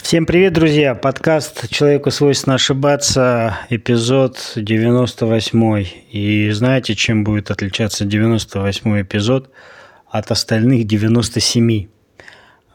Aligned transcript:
Всем 0.00 0.26
привет, 0.26 0.52
друзья! 0.52 0.94
Подкаст 0.94 1.68
«Человеку 1.68 2.12
свойственно 2.12 2.54
ошибаться», 2.54 3.58
эпизод 3.68 4.52
98. 4.54 5.86
И 6.12 6.50
знаете, 6.52 6.94
чем 6.94 7.24
будет 7.24 7.50
отличаться 7.50 8.04
98 8.04 9.02
эпизод 9.02 9.50
от 10.06 10.30
остальных 10.30 10.86
97? 10.86 11.88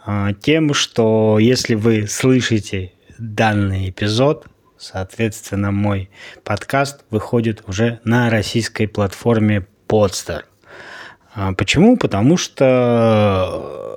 А, 0.05 0.33
тем, 0.33 0.73
что 0.73 1.39
если 1.39 1.75
вы 1.75 2.07
слышите 2.07 2.91
данный 3.17 3.89
эпизод, 3.89 4.45
соответственно, 4.77 5.71
мой 5.71 6.09
подкаст 6.43 7.05
выходит 7.09 7.63
уже 7.67 8.01
на 8.03 8.29
российской 8.29 8.85
платформе 8.85 9.65
Podster. 9.87 10.41
А, 11.33 11.53
почему? 11.53 11.95
Потому 11.95 12.35
что 12.35 13.87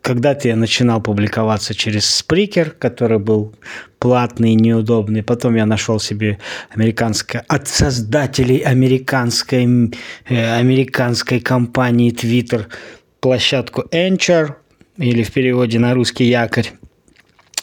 когда-то 0.00 0.48
я 0.48 0.56
начинал 0.56 1.00
публиковаться 1.00 1.74
через 1.74 2.04
Spreaker, 2.04 2.70
который 2.70 3.18
был 3.18 3.54
платный 3.98 4.54
неудобный. 4.54 5.22
Потом 5.22 5.56
я 5.56 5.66
нашел 5.66 6.00
себе 6.00 6.38
американское, 6.70 7.44
от 7.48 7.68
создателей 7.68 8.58
американской, 8.58 9.92
э, 10.28 10.58
американской 10.58 11.40
компании 11.40 12.12
Twitter 12.12 12.66
площадку 13.20 13.84
Anchor, 13.92 14.54
или 14.96 15.22
в 15.22 15.32
переводе 15.32 15.78
на 15.78 15.94
русский 15.94 16.24
якорь 16.24 16.70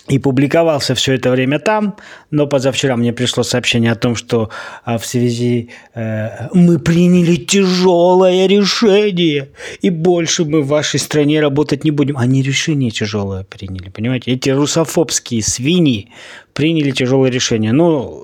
и 0.07 0.19
публиковался 0.19 0.95
все 0.95 1.13
это 1.13 1.29
время 1.29 1.59
там, 1.59 1.95
но 2.31 2.47
позавчера 2.47 2.95
мне 2.95 3.13
пришло 3.13 3.43
сообщение 3.43 3.91
о 3.91 3.95
том, 3.95 4.15
что 4.15 4.49
а, 4.83 4.97
в 4.97 5.05
связи 5.05 5.69
э, 5.93 6.47
мы 6.53 6.79
приняли 6.79 7.35
тяжелое 7.35 8.47
решение, 8.47 9.49
и 9.81 9.89
больше 9.89 10.43
мы 10.45 10.61
в 10.61 10.67
вашей 10.67 10.99
стране 10.99 11.39
работать 11.39 11.83
не 11.83 11.91
будем. 11.91 12.17
Они 12.17 12.41
решение 12.41 12.89
тяжелое 12.89 13.43
приняли, 13.43 13.89
понимаете? 13.89 14.31
Эти 14.31 14.49
русофобские 14.49 15.43
свиньи 15.43 16.09
приняли 16.53 16.91
тяжелое 16.91 17.29
решение. 17.29 17.71
Но 17.71 18.23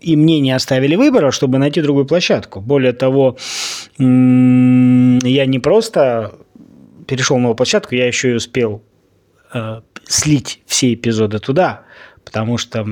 и 0.00 0.16
мне 0.16 0.40
не 0.40 0.52
оставили 0.52 0.96
выбора, 0.96 1.30
чтобы 1.30 1.58
найти 1.58 1.80
другую 1.80 2.06
площадку. 2.06 2.60
Более 2.60 2.92
того, 2.92 3.36
я 3.98 5.46
не 5.46 5.58
просто 5.58 6.34
перешел 7.06 7.36
на 7.36 7.42
новую 7.42 7.56
площадку, 7.56 7.94
я 7.94 8.06
еще 8.06 8.30
и 8.30 8.34
успел 8.34 8.82
э, 9.52 9.80
слить 10.06 10.62
все 10.66 10.94
эпизоды 10.94 11.38
туда, 11.38 11.82
потому 12.24 12.58
что 12.58 12.86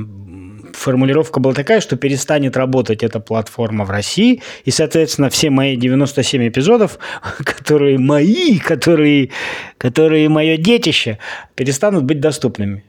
формулировка 0.72 1.40
была 1.40 1.54
такая, 1.54 1.80
что 1.80 1.96
перестанет 1.96 2.56
работать 2.56 3.02
эта 3.02 3.20
платформа 3.20 3.84
в 3.84 3.90
России, 3.90 4.42
и, 4.64 4.70
соответственно, 4.70 5.28
все 5.30 5.50
мои 5.50 5.76
97 5.76 6.48
эпизодов, 6.48 6.98
которые 7.44 7.98
мои, 7.98 8.58
которые, 8.58 9.30
которые 9.78 10.28
мое 10.28 10.56
детище, 10.56 11.18
перестанут 11.54 12.04
быть 12.04 12.20
доступными. 12.20 12.84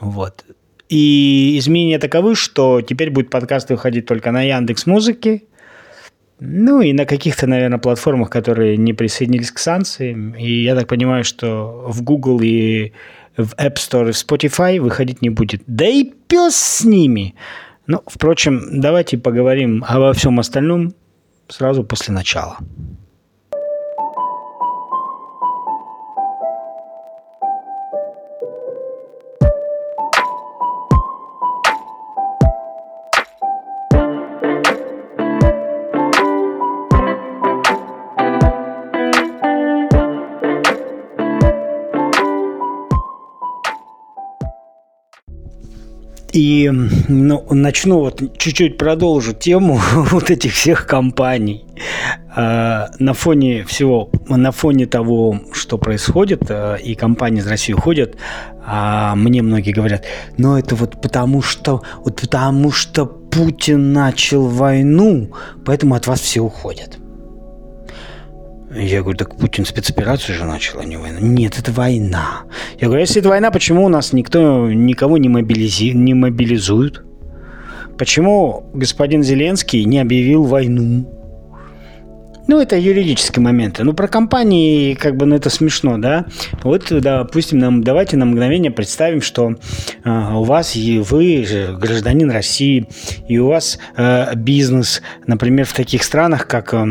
Вот. 0.00 0.44
И 0.88 1.56
изменения 1.58 1.98
таковы, 1.98 2.34
что 2.36 2.80
теперь 2.80 3.10
будет 3.10 3.30
подкаст 3.30 3.70
выходить 3.70 4.06
только 4.06 4.30
на 4.30 4.42
Яндекс 4.42 4.86
Музыке, 4.86 5.42
ну 6.38 6.82
и 6.82 6.92
на 6.92 7.06
каких-то, 7.06 7.46
наверное, 7.46 7.78
платформах, 7.78 8.28
которые 8.28 8.76
не 8.76 8.92
присоединились 8.92 9.50
к 9.50 9.58
санкциям. 9.58 10.32
И 10.32 10.62
я 10.62 10.74
так 10.74 10.86
понимаю, 10.86 11.24
что 11.24 11.86
в 11.88 12.02
Google 12.02 12.40
и 12.42 12.92
в 13.36 13.54
App 13.54 13.76
Store 13.76 14.10
и 14.10 14.12
в 14.12 14.16
Spotify 14.16 14.80
выходить 14.80 15.22
не 15.22 15.30
будет. 15.30 15.62
Да 15.66 15.86
и 15.86 16.04
пес 16.04 16.54
с 16.56 16.84
ними. 16.84 17.34
Ну, 17.86 18.02
впрочем, 18.06 18.80
давайте 18.80 19.16
поговорим 19.16 19.84
обо 19.86 20.12
всем 20.12 20.38
остальном 20.38 20.94
сразу 21.48 21.84
после 21.84 22.12
начала. 22.12 22.58
И 46.36 46.70
ну, 47.08 47.46
начну 47.50 48.00
вот 48.00 48.20
чуть-чуть 48.36 48.76
продолжу 48.76 49.32
тему 49.32 49.80
вот 49.94 50.30
этих 50.30 50.52
всех 50.52 50.86
компаний. 50.86 51.64
А, 52.34 52.90
на 52.98 53.14
фоне 53.14 53.64
всего, 53.64 54.10
на 54.28 54.52
фоне 54.52 54.84
того, 54.84 55.40
что 55.54 55.78
происходит, 55.78 56.42
а, 56.50 56.74
и 56.74 56.94
компании 56.94 57.40
из 57.40 57.46
России 57.46 57.72
уходят, 57.72 58.16
а 58.66 59.14
мне 59.16 59.40
многие 59.40 59.72
говорят, 59.72 60.04
ну 60.36 60.58
это 60.58 60.74
вот 60.74 61.00
потому 61.00 61.40
что, 61.40 61.82
вот 62.04 62.20
потому 62.20 62.70
что 62.70 63.06
Путин 63.06 63.94
начал 63.94 64.46
войну, 64.46 65.30
поэтому 65.64 65.94
от 65.94 66.06
вас 66.06 66.20
все 66.20 66.42
уходят. 66.42 66.98
Я 68.78 69.00
говорю, 69.00 69.16
так 69.16 69.36
Путин 69.36 69.64
спецоперацию 69.64 70.36
же 70.36 70.44
начал, 70.44 70.80
а 70.80 70.84
не 70.84 70.96
войну. 70.96 71.18
Нет, 71.20 71.58
это 71.58 71.72
война. 71.72 72.42
Я 72.78 72.88
говорю, 72.88 73.00
если 73.00 73.20
это 73.20 73.30
война, 73.30 73.50
почему 73.50 73.84
у 73.84 73.88
нас 73.88 74.12
никто, 74.12 74.70
никого 74.70 75.16
не, 75.18 75.28
мобилизи, 75.28 75.92
не 75.92 76.14
мобилизует? 76.14 77.02
Почему 77.98 78.70
господин 78.74 79.22
Зеленский 79.22 79.84
не 79.84 79.98
объявил 79.98 80.44
войну? 80.44 81.10
Ну, 82.48 82.60
это 82.60 82.76
юридические 82.76 83.42
моменты. 83.42 83.82
Ну, 83.82 83.92
про 83.92 84.06
компании, 84.06 84.94
как 84.94 85.16
бы, 85.16 85.26
ну, 85.26 85.34
это 85.34 85.50
смешно, 85.50 85.98
да? 85.98 86.26
Вот, 86.62 86.86
допустим, 86.90 87.58
нам, 87.58 87.82
давайте 87.82 88.16
на 88.16 88.24
мгновение 88.24 88.70
представим, 88.70 89.20
что 89.20 89.56
э, 90.04 90.34
у 90.34 90.44
вас, 90.44 90.76
и 90.76 91.00
вы 91.00 91.44
гражданин 91.80 92.30
России, 92.30 92.88
и 93.26 93.38
у 93.38 93.48
вас 93.48 93.78
э, 93.96 94.34
бизнес, 94.36 95.02
например, 95.26 95.64
в 95.64 95.72
таких 95.72 96.04
странах, 96.04 96.46
как... 96.46 96.74
Э, 96.74 96.84
а, 96.84 96.86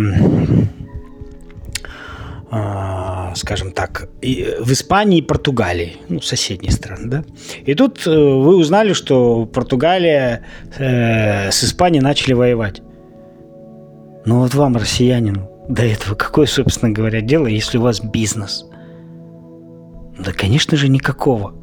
скажем 3.35 3.72
так, 3.72 4.07
в 4.22 4.72
Испании 4.72 5.19
и 5.19 5.22
Португалии, 5.22 5.97
ну, 6.09 6.22
соседние 6.22 6.72
страны, 6.72 7.07
да. 7.07 7.23
И 7.66 7.73
тут 7.73 8.06
э, 8.06 8.09
вы 8.11 8.56
узнали, 8.56 8.94
что 8.94 9.45
Португалия 9.45 10.45
э, 10.78 11.50
с 11.51 11.63
Испанией 11.63 12.03
начали 12.03 12.34
воевать. 12.34 12.81
Ну 14.25 14.39
вот 14.39 14.53
вам, 14.53 14.75
россиянину, 14.75 15.50
до 15.67 15.84
этого 15.84 16.16
какое, 16.16 16.45
собственно 16.45 16.91
говоря, 16.91 17.22
дело, 17.22 17.47
если 17.47 17.78
у 17.78 17.81
вас 17.81 18.00
бизнес? 18.00 18.66
Да, 20.19 20.31
конечно 20.31 20.78
же, 20.78 20.88
никакого. 20.88 21.53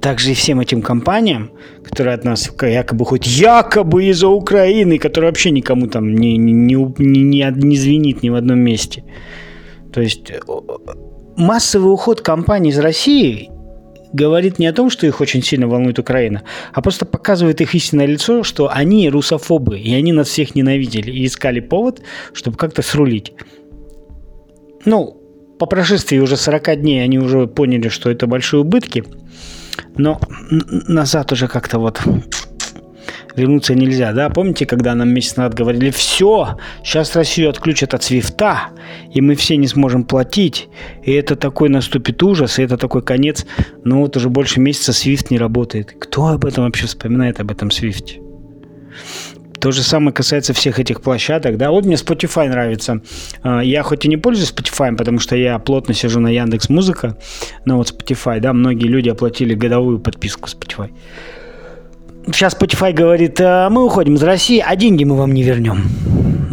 Также 0.00 0.32
и 0.32 0.34
всем 0.34 0.58
этим 0.58 0.82
компаниям, 0.82 1.52
которые 1.84 2.14
от 2.14 2.24
нас 2.24 2.50
якобы 2.60 3.04
хоть 3.04 3.26
якобы 3.28 4.06
из-за 4.06 4.26
Украины, 4.26 4.98
которые 4.98 5.30
вообще 5.30 5.52
никому 5.52 5.86
там 5.86 6.12
не, 6.14 6.36
не, 6.36 6.52
не, 6.52 6.74
не, 6.98 7.52
не 7.56 7.76
звенит 7.76 8.24
ни 8.24 8.28
в 8.28 8.34
одном 8.34 8.58
месте– 8.58 9.04
то 9.92 10.00
есть 10.00 10.30
э, 10.30 10.40
массовый 11.36 11.92
уход 11.92 12.20
компаний 12.20 12.70
из 12.70 12.78
России 12.78 13.50
говорит 14.12 14.58
не 14.58 14.66
о 14.66 14.72
том, 14.72 14.90
что 14.90 15.06
их 15.06 15.20
очень 15.20 15.42
сильно 15.42 15.66
волнует 15.66 15.98
Украина, 15.98 16.42
а 16.72 16.82
просто 16.82 17.06
показывает 17.06 17.60
их 17.60 17.74
истинное 17.74 18.06
лицо, 18.06 18.42
что 18.42 18.70
они 18.70 19.08
русофобы, 19.08 19.78
и 19.78 19.94
они 19.94 20.12
нас 20.12 20.28
всех 20.28 20.54
ненавидели 20.54 21.10
и 21.10 21.26
искали 21.26 21.60
повод, 21.60 22.02
чтобы 22.32 22.56
как-то 22.56 22.82
срулить. 22.82 23.32
Ну, 24.84 25.18
по 25.58 25.66
прошествии 25.66 26.18
уже 26.18 26.36
40 26.36 26.80
дней 26.80 27.02
они 27.02 27.18
уже 27.18 27.46
поняли, 27.46 27.88
что 27.88 28.10
это 28.10 28.26
большие 28.26 28.60
убытки, 28.60 29.04
но 29.96 30.20
назад 30.50 31.32
уже 31.32 31.48
как-то 31.48 31.78
вот 31.78 32.00
вернуться 33.36 33.74
нельзя, 33.74 34.12
да? 34.12 34.28
Помните, 34.30 34.66
когда 34.66 34.94
нам 34.94 35.10
месяц 35.10 35.36
назад 35.36 35.54
говорили, 35.54 35.90
все, 35.90 36.58
сейчас 36.82 37.14
Россию 37.16 37.50
отключат 37.50 37.94
от 37.94 38.02
свифта, 38.02 38.68
и 39.12 39.20
мы 39.20 39.34
все 39.34 39.56
не 39.56 39.66
сможем 39.66 40.04
платить, 40.04 40.68
и 41.02 41.12
это 41.12 41.36
такой 41.36 41.68
наступит 41.68 42.22
ужас, 42.22 42.58
и 42.58 42.62
это 42.62 42.76
такой 42.76 43.02
конец. 43.02 43.46
Но 43.84 44.00
вот 44.00 44.16
уже 44.16 44.28
больше 44.28 44.60
месяца 44.60 44.92
свифт 44.92 45.30
не 45.30 45.38
работает. 45.38 45.94
Кто 45.98 46.28
об 46.28 46.44
этом 46.44 46.64
вообще 46.64 46.86
вспоминает, 46.86 47.40
об 47.40 47.50
этом 47.50 47.70
свифте? 47.70 48.20
То 49.60 49.70
же 49.70 49.84
самое 49.84 50.12
касается 50.12 50.54
всех 50.54 50.80
этих 50.80 51.00
площадок, 51.00 51.56
да. 51.56 51.70
Вот 51.70 51.84
мне 51.84 51.94
Spotify 51.94 52.48
нравится. 52.48 53.00
А, 53.42 53.60
я 53.60 53.84
хоть 53.84 54.04
и 54.04 54.08
не 54.08 54.16
пользуюсь 54.16 54.50
Spotify, 54.50 54.96
потому 54.96 55.20
что 55.20 55.36
я 55.36 55.56
плотно 55.60 55.94
сижу 55.94 56.18
на 56.18 56.28
Яндекс 56.28 56.68
Музыка, 56.68 57.16
но 57.64 57.76
вот 57.76 57.92
Spotify, 57.92 58.40
да, 58.40 58.52
многие 58.52 58.88
люди 58.88 59.08
оплатили 59.08 59.54
годовую 59.54 60.00
подписку 60.00 60.48
Spotify 60.48 60.90
сейчас 62.26 62.54
Spotify 62.54 62.92
говорит, 62.92 63.40
«А, 63.40 63.68
мы 63.70 63.84
уходим 63.84 64.14
из 64.14 64.22
России, 64.22 64.62
а 64.64 64.76
деньги 64.76 65.04
мы 65.04 65.16
вам 65.16 65.32
не 65.32 65.42
вернем. 65.42 65.84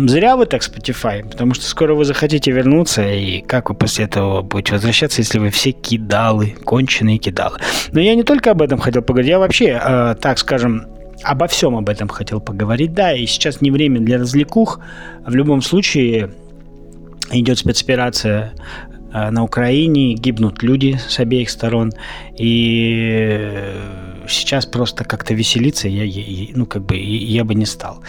Зря 0.07 0.38
вы 0.38 0.45
так 0.45 0.62
Spotify, 0.62 1.30
потому 1.30 1.54
что 1.54 1.66
скоро 1.66 1.94
вы 1.94 2.06
захотите 2.06 2.51
вернуться, 2.51 3.06
и 3.06 3.42
как 3.42 3.69
вы 3.69 3.75
после 3.75 4.06
этого 4.06 4.42
будете 4.42 4.74
возвращаться, 4.74 5.21
если 5.21 5.39
вы 5.39 5.50
все 5.50 5.71
кидалы, 5.71 6.56
конченые 6.63 7.18
кидалы. 7.18 7.57
Но 7.92 8.00
я 8.00 8.16
не 8.16 8.24
только 8.24 8.51
об 8.51 8.62
этом 8.62 8.80
хотел 8.80 9.01
поговорить, 9.01 9.30
я 9.30 9.39
вообще, 9.39 9.80
э, 9.83 10.16
так 10.21 10.38
скажем, 10.39 10.88
обо 11.24 11.48
всем 11.48 11.75
об 11.75 11.89
этом 11.89 12.07
хотел 12.07 12.39
поговорить. 12.39 12.94
Да, 12.94 13.13
и 13.13 13.25
сейчас 13.25 13.60
не 13.60 13.71
время 13.71 14.00
для 14.00 14.18
развлекух. 14.18 14.80
В 15.25 15.36
любом 15.36 15.62
случае 15.62 16.31
идет 17.31 17.60
спецоперация 17.60 18.54
э, 19.13 19.30
на 19.31 19.44
Украине 19.44 20.13
гибнут 20.13 20.63
люди 20.63 20.98
с 21.10 21.19
обеих 21.19 21.50
сторон, 21.50 21.92
и 22.38 23.54
сейчас 24.31 24.66
просто 24.66 25.04
как-то 25.04 25.34
веселиться 25.34 25.88
я, 25.88 26.04
я, 26.04 26.48
ну, 26.56 26.66
как 26.66 26.86
бы, 26.86 26.96
я 26.96 27.44
бы 27.44 27.56
не 27.56 27.66
стал. 27.66 28.02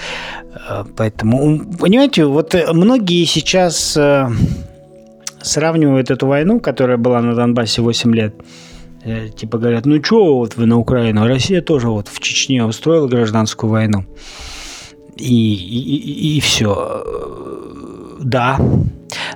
Поэтому, 0.97 1.61
понимаете, 1.79 2.25
вот 2.25 2.55
многие 2.73 3.25
сейчас 3.25 3.99
сравнивают 5.43 6.11
эту 6.11 6.27
войну, 6.27 6.61
которая 6.61 6.97
была 6.97 7.21
на 7.23 7.35
Донбассе 7.35 7.83
8 7.83 8.15
лет, 8.15 8.35
типа 9.37 9.59
говорят, 9.59 9.87
ну 9.87 10.03
что 10.03 10.37
вот 10.37 10.57
вы 10.57 10.67
на 10.67 10.79
Украину, 10.79 11.27
Россия 11.27 11.63
тоже 11.63 11.89
вот 11.89 12.09
в 12.09 12.21
Чечне 12.21 12.65
устроила 12.65 13.09
гражданскую 13.09 13.71
войну. 13.71 14.05
И, 15.17 15.55
и, 15.55 15.97
и, 15.97 16.37
и 16.37 16.41
все. 16.41 17.05
Да. 18.21 18.59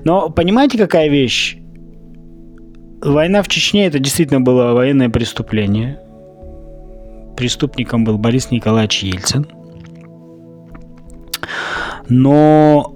Но 0.05 0.31
понимаете, 0.31 0.79
какая 0.79 1.09
вещь? 1.09 1.57
Война 3.03 3.43
в 3.43 3.49
Чечне 3.49 3.87
это 3.87 3.99
действительно 3.99 4.41
было 4.41 4.73
военное 4.73 5.11
преступление. 5.11 6.01
Преступником 7.37 8.05
был 8.05 8.19
Борис 8.19 8.51
Николаевич 8.51 9.03
Ельцин. 9.03 9.47
Но 12.09 12.95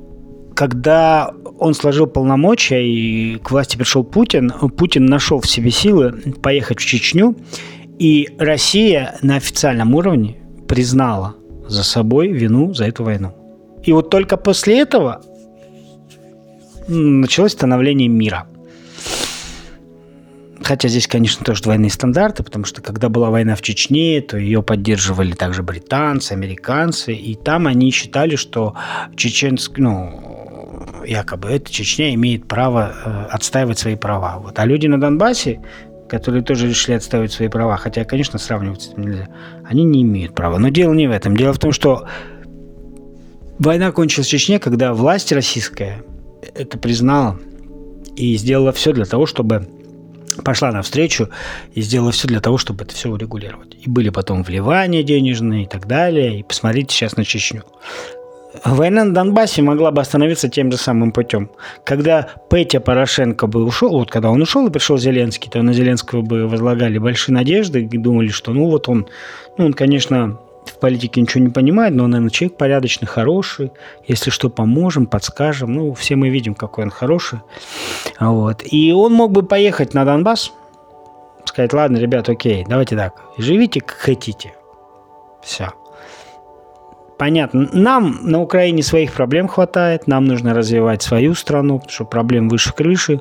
когда 0.54 1.32
он 1.58 1.74
сложил 1.74 2.06
полномочия 2.06 2.84
и 2.86 3.38
к 3.38 3.50
власти 3.50 3.76
пришел 3.76 4.04
Путин, 4.04 4.50
Путин 4.76 5.06
нашел 5.06 5.40
в 5.40 5.48
себе 5.48 5.70
силы 5.70 6.12
поехать 6.42 6.78
в 6.78 6.84
Чечню, 6.86 7.36
и 7.98 8.28
Россия 8.38 9.16
на 9.22 9.36
официальном 9.36 9.94
уровне 9.94 10.36
признала 10.68 11.34
за 11.66 11.82
собой 11.82 12.28
вину 12.28 12.74
за 12.74 12.86
эту 12.86 13.04
войну. 13.04 13.32
И 13.82 13.92
вот 13.92 14.10
только 14.10 14.36
после 14.36 14.80
этого 14.80 15.20
началось 16.88 17.52
становление 17.52 18.08
мира. 18.08 18.46
Хотя 20.62 20.88
здесь, 20.88 21.06
конечно, 21.06 21.44
тоже 21.44 21.62
двойные 21.62 21.90
стандарты, 21.90 22.42
потому 22.42 22.64
что 22.64 22.82
когда 22.82 23.08
была 23.08 23.30
война 23.30 23.54
в 23.54 23.62
Чечне, 23.62 24.20
то 24.20 24.36
ее 24.36 24.62
поддерживали 24.62 25.32
также 25.32 25.62
британцы, 25.62 26.32
американцы, 26.32 27.14
и 27.14 27.36
там 27.36 27.66
они 27.66 27.90
считали, 27.90 28.36
что 28.36 28.74
чеченск, 29.14 29.78
ну, 29.78 31.04
якобы 31.06 31.48
эта 31.48 31.70
Чечня 31.70 32.12
имеет 32.14 32.48
право 32.48 32.92
э, 32.92 33.26
отстаивать 33.30 33.78
свои 33.78 33.96
права. 33.96 34.38
Вот. 34.38 34.58
А 34.58 34.64
люди 34.64 34.86
на 34.86 35.00
Донбассе, 35.00 35.60
которые 36.08 36.42
тоже 36.42 36.68
решили 36.68 36.96
отстаивать 36.96 37.32
свои 37.32 37.48
права, 37.48 37.76
хотя, 37.76 38.04
конечно, 38.04 38.38
сравнивать 38.38 38.82
с 38.82 38.88
этим 38.88 39.02
нельзя, 39.02 39.28
они 39.64 39.84
не 39.84 40.02
имеют 40.02 40.34
права. 40.34 40.58
Но 40.58 40.68
дело 40.70 40.92
не 40.92 41.06
в 41.06 41.12
этом. 41.12 41.36
Дело 41.36 41.52
в 41.52 41.58
том, 41.58 41.72
что 41.72 42.06
война 43.58 43.92
кончилась 43.92 44.26
в 44.26 44.30
Чечне, 44.30 44.58
когда 44.58 44.92
власть 44.92 45.32
российская 45.32 46.02
это 46.54 46.78
признала 46.78 47.38
и 48.16 48.36
сделала 48.36 48.72
все 48.72 48.92
для 48.92 49.04
того, 49.04 49.26
чтобы 49.26 49.68
пошла 50.44 50.72
навстречу 50.72 51.28
и 51.74 51.82
сделала 51.82 52.12
все 52.12 52.28
для 52.28 52.40
того, 52.40 52.58
чтобы 52.58 52.84
это 52.84 52.94
все 52.94 53.10
урегулировать. 53.10 53.76
И 53.80 53.88
были 53.88 54.10
потом 54.10 54.42
вливания 54.42 55.02
денежные 55.02 55.64
и 55.64 55.66
так 55.66 55.86
далее. 55.86 56.40
И 56.40 56.42
посмотрите 56.42 56.94
сейчас 56.94 57.16
на 57.16 57.24
Чечню. 57.24 57.64
Война 58.64 59.04
на 59.04 59.14
Донбассе 59.14 59.62
могла 59.62 59.90
бы 59.90 60.00
остановиться 60.00 60.48
тем 60.48 60.72
же 60.72 60.78
самым 60.78 61.12
путем. 61.12 61.50
Когда 61.84 62.28
Петя 62.50 62.80
Порошенко 62.80 63.46
бы 63.46 63.64
ушел, 63.64 63.90
вот 63.90 64.10
когда 64.10 64.30
он 64.30 64.40
ушел 64.40 64.66
и 64.66 64.70
пришел 64.70 64.96
Зеленский, 64.96 65.50
то 65.50 65.62
на 65.62 65.72
Зеленского 65.72 66.22
бы 66.22 66.48
возлагали 66.48 66.98
большие 66.98 67.34
надежды 67.34 67.82
и 67.82 67.98
думали, 67.98 68.28
что 68.28 68.52
ну 68.52 68.68
вот 68.68 68.88
он, 68.88 69.06
ну 69.58 69.66
он, 69.66 69.74
конечно, 69.74 70.38
в 70.68 70.78
политике 70.78 71.20
ничего 71.20 71.44
не 71.44 71.50
понимает, 71.50 71.94
но 71.94 72.06
наверное, 72.06 72.30
человек 72.30 72.56
порядочный, 72.56 73.06
хороший. 73.06 73.72
Если 74.06 74.30
что, 74.30 74.48
поможем, 74.48 75.06
подскажем. 75.06 75.74
Ну, 75.74 75.94
все 75.94 76.16
мы 76.16 76.28
видим, 76.28 76.54
какой 76.54 76.84
он 76.84 76.90
хороший. 76.90 77.40
Вот. 78.20 78.62
И 78.64 78.92
он 78.92 79.12
мог 79.12 79.32
бы 79.32 79.42
поехать 79.42 79.94
на 79.94 80.04
Донбасс, 80.04 80.52
сказать, 81.44 81.72
ладно, 81.72 81.96
ребят, 81.96 82.28
окей, 82.28 82.64
давайте 82.68 82.96
так, 82.96 83.22
живите 83.36 83.80
как 83.80 83.96
хотите. 83.96 84.54
Все. 85.42 85.72
Понятно. 87.18 87.68
Нам 87.72 88.18
на 88.22 88.40
Украине 88.40 88.82
своих 88.82 89.12
проблем 89.12 89.48
хватает, 89.48 90.06
нам 90.06 90.24
нужно 90.24 90.54
развивать 90.54 91.02
свою 91.02 91.34
страну, 91.34 91.78
потому 91.78 91.92
что 91.92 92.04
проблем 92.04 92.48
выше 92.48 92.72
крыши, 92.72 93.20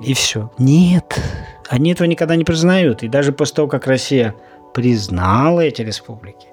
и 0.00 0.14
все. 0.14 0.50
Нет, 0.58 1.20
они 1.68 1.92
этого 1.92 2.06
никогда 2.06 2.36
не 2.36 2.44
признают. 2.44 3.02
И 3.02 3.08
даже 3.08 3.32
после 3.32 3.56
того, 3.56 3.68
как 3.68 3.86
Россия 3.88 4.34
признала 4.72 5.60
эти 5.60 5.82
республики, 5.82 6.46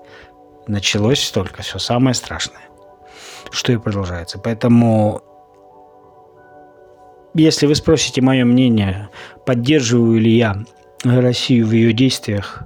началось 0.68 1.32
только 1.32 1.62
все 1.62 1.80
самое 1.80 2.14
страшное, 2.14 2.62
что 3.52 3.72
и 3.72 3.78
продолжается. 3.78 4.40
Поэтому, 4.40 5.22
если 7.34 7.66
вы 7.66 7.76
спросите 7.76 8.22
мое 8.22 8.46
мнение, 8.46 9.10
поддерживаю 9.46 10.20
ли 10.20 10.36
я 10.36 10.64
Россию 11.04 11.68
в 11.68 11.72
ее 11.72 11.94
действиях, 11.94 12.64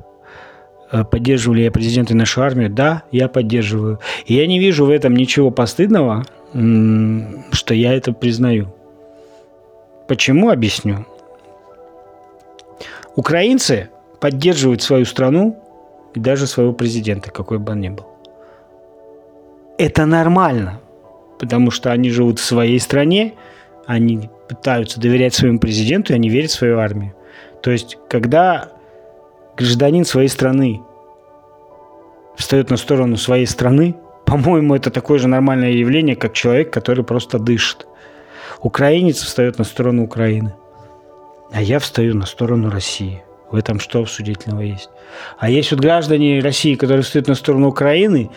э, 0.91 1.03
поддерживаю 1.03 1.57
ли 1.57 1.63
я 1.65 1.71
президента 1.71 2.13
и 2.13 2.17
нашу 2.17 2.41
армию, 2.41 2.69
да, 2.69 3.03
я 3.11 3.27
поддерживаю. 3.27 3.99
И 4.25 4.35
я 4.35 4.47
не 4.47 4.59
вижу 4.59 4.85
в 4.85 4.89
этом 4.89 5.15
ничего 5.15 5.51
постыдного, 5.51 6.25
что 6.51 7.73
я 7.73 7.93
это 7.93 8.11
признаю. 8.11 8.73
Почему, 10.07 10.49
объясню. 10.49 11.05
Украинцы 13.15 13.89
поддерживают 14.19 14.81
свою 14.81 15.05
страну 15.05 15.61
и 16.19 16.21
даже 16.21 16.47
своего 16.47 16.73
президента, 16.73 17.31
какой 17.31 17.59
бы 17.59 17.71
он 17.71 17.79
ни 17.79 17.89
был. 17.89 18.05
Это 19.77 20.05
нормально, 20.05 20.81
потому 21.39 21.71
что 21.71 21.91
они 21.91 22.09
живут 22.09 22.39
в 22.39 22.43
своей 22.43 22.79
стране, 22.79 23.33
они 23.87 24.29
пытаются 24.49 24.99
доверять 24.99 25.33
своему 25.33 25.59
президенту, 25.59 26.11
и 26.11 26.15
они 26.15 26.29
верят 26.29 26.51
в 26.51 26.55
свою 26.55 26.79
армию. 26.79 27.13
То 27.61 27.71
есть, 27.71 27.97
когда 28.09 28.69
гражданин 29.55 30.03
своей 30.03 30.27
страны 30.27 30.81
встает 32.35 32.69
на 32.69 32.77
сторону 32.77 33.15
своей 33.15 33.47
страны, 33.47 33.95
по-моему, 34.25 34.75
это 34.75 34.91
такое 34.91 35.19
же 35.19 35.29
нормальное 35.29 35.71
явление, 35.71 36.17
как 36.17 36.33
человек, 36.33 36.73
который 36.73 37.05
просто 37.05 37.39
дышит. 37.39 37.87
Украинец 38.61 39.21
встает 39.21 39.57
на 39.57 39.63
сторону 39.63 40.03
Украины, 40.03 40.53
а 41.53 41.61
я 41.61 41.79
встаю 41.79 42.13
на 42.15 42.25
сторону 42.25 42.69
России. 42.69 43.23
В 43.51 43.55
этом 43.55 43.79
что 43.79 44.01
обсудительного 44.01 44.61
есть? 44.61 44.89
А 45.37 45.49
есть 45.49 45.71
вот 45.71 45.79
граждане 45.79 46.39
России, 46.39 46.75
которые 46.75 47.03
стоят 47.03 47.27
на 47.27 47.35
сторону 47.35 47.67
Украины, 47.67 48.29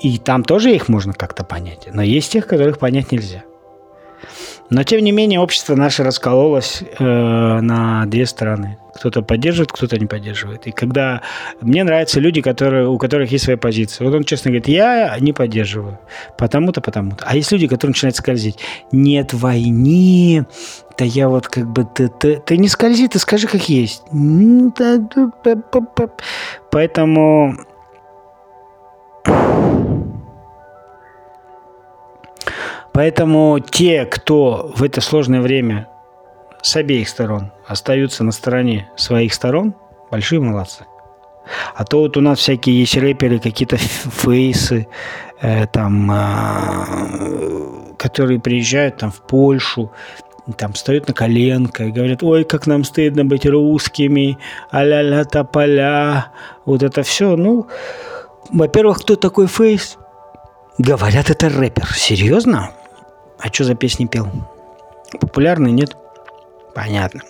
и 0.00 0.18
там 0.18 0.44
тоже 0.44 0.74
их 0.74 0.88
можно 0.88 1.12
как-то 1.12 1.44
понять. 1.44 1.88
Но 1.92 2.02
есть 2.02 2.32
тех, 2.32 2.46
которых 2.46 2.78
понять 2.78 3.12
нельзя. 3.12 3.44
Но, 4.70 4.84
тем 4.84 5.00
не 5.00 5.12
менее, 5.12 5.40
общество 5.40 5.74
наше 5.74 6.04
раскололось 6.04 6.82
э, 6.82 7.04
на 7.04 8.06
две 8.06 8.26
стороны. 8.26 8.78
Кто-то 8.94 9.22
поддерживает, 9.22 9.72
кто-то 9.72 9.98
не 9.98 10.06
поддерживает. 10.06 10.66
И 10.66 10.72
когда 10.72 11.22
мне 11.60 11.84
нравятся 11.84 12.20
люди, 12.20 12.40
которые, 12.40 12.88
у 12.88 12.98
которых 12.98 13.32
есть 13.32 13.44
своя 13.44 13.56
позиция. 13.56 14.06
Вот 14.06 14.14
он 14.14 14.24
честно 14.24 14.50
говорит, 14.50 14.68
я 14.68 15.16
не 15.20 15.32
поддерживаю. 15.32 15.98
Потому-то, 16.36 16.80
потому-то. 16.80 17.24
А 17.26 17.36
есть 17.36 17.50
люди, 17.50 17.66
которые 17.66 17.92
начинают 17.92 18.16
скользить. 18.16 18.58
Нет 18.92 19.32
войны, 19.32 20.46
да 20.98 21.04
я 21.04 21.28
вот 21.28 21.48
как 21.48 21.66
бы... 21.66 21.84
Ты, 21.84 22.08
ты, 22.08 22.36
ты 22.36 22.56
не 22.58 22.68
скользи, 22.68 23.08
ты 23.08 23.18
скажи, 23.18 23.46
как 23.46 23.68
есть. 23.68 24.02
Поэтому... 26.70 27.56
Поэтому 32.92 33.58
те, 33.60 34.04
кто 34.04 34.72
в 34.74 34.82
это 34.82 35.00
сложное 35.00 35.40
время 35.40 35.88
с 36.62 36.76
обеих 36.76 37.08
сторон 37.08 37.52
остаются 37.66 38.24
на 38.24 38.32
стороне 38.32 38.90
своих 38.96 39.32
сторон, 39.32 39.74
большие 40.10 40.40
молодцы. 40.40 40.84
А 41.74 41.84
то 41.84 42.00
вот 42.00 42.16
у 42.16 42.20
нас 42.20 42.38
всякие 42.38 42.78
есть 42.80 42.96
рэперы, 42.96 43.38
какие-то 43.38 43.76
фейсы, 43.76 44.86
э, 45.40 45.66
там, 45.66 46.10
э, 46.10 47.94
которые 47.96 48.40
приезжают 48.40 48.98
там 48.98 49.10
в 49.10 49.20
Польшу, 49.22 49.90
там 50.56 50.72
встают 50.72 51.06
на 51.08 51.14
коленко 51.14 51.84
и 51.84 51.92
говорят, 51.92 52.22
ой, 52.22 52.44
как 52.44 52.66
нам 52.66 52.84
стыдно 52.84 53.24
быть 53.24 53.46
русскими, 53.46 54.38
а-ля-ля 54.70 55.24
тополя, 55.24 56.32
вот 56.64 56.82
это 56.82 57.02
все. 57.02 57.36
Ну, 57.36 57.68
во-первых, 58.50 59.00
кто 59.00 59.16
такой 59.16 59.46
Фейс? 59.46 59.96
Говорят, 60.78 61.30
это 61.30 61.48
рэпер. 61.48 61.86
Серьезно? 61.94 62.70
А 63.42 63.48
что 63.48 63.64
за 63.64 63.74
песни 63.74 64.06
пел? 64.06 64.28
Популярный, 65.20 65.72
нет? 65.72 65.96
Понятно. 66.74 67.22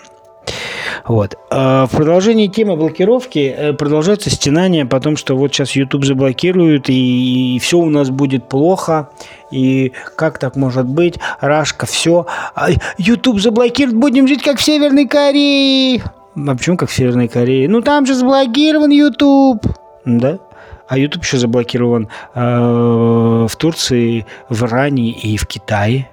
Вот. 1.07 1.37
А 1.51 1.87
в 1.87 1.91
продолжении 1.91 2.47
темы 2.47 2.77
блокировки 2.77 3.55
э, 3.57 3.73
продолжается 3.73 4.31
стенание 4.31 4.85
по 4.85 5.01
тому, 5.01 5.17
что 5.17 5.37
вот 5.37 5.53
сейчас 5.55 5.73
YouTube 5.73 6.05
заблокируют, 6.05 6.89
и, 6.89 7.57
и 7.57 7.59
все 7.59 7.79
у 7.79 7.89
нас 7.89 8.11
будет 8.11 8.49
плохо, 8.49 9.11
и 9.51 9.93
как 10.17 10.39
так 10.39 10.57
может 10.57 10.87
быть, 10.87 11.17
Рашка, 11.41 11.87
все, 11.87 12.27
а 12.55 12.69
YouTube 12.99 13.41
заблокирует, 13.41 13.97
будем 13.97 14.29
жить 14.29 14.43
как 14.43 14.59
в 14.59 14.63
Северной 14.63 15.07
Корее. 15.07 16.03
А 16.37 16.55
почему 16.55 16.77
как 16.77 16.91
в 16.91 16.95
Северной 16.95 17.29
Корее? 17.29 17.69
Ну 17.69 17.81
там 17.81 18.07
же 18.07 18.15
заблокирован 18.15 18.91
YouTube. 18.91 19.65
Да? 20.05 20.39
А 20.91 20.99
YouTube 20.99 21.23
еще 21.23 21.39
заблокирован 21.39 22.09
э, 22.35 22.41
в 22.41 23.57
Турции, 23.57 24.27
в 24.49 24.65
Иране 24.65 25.13
и 25.13 25.37
в 25.37 25.47
Китае. 25.47 26.11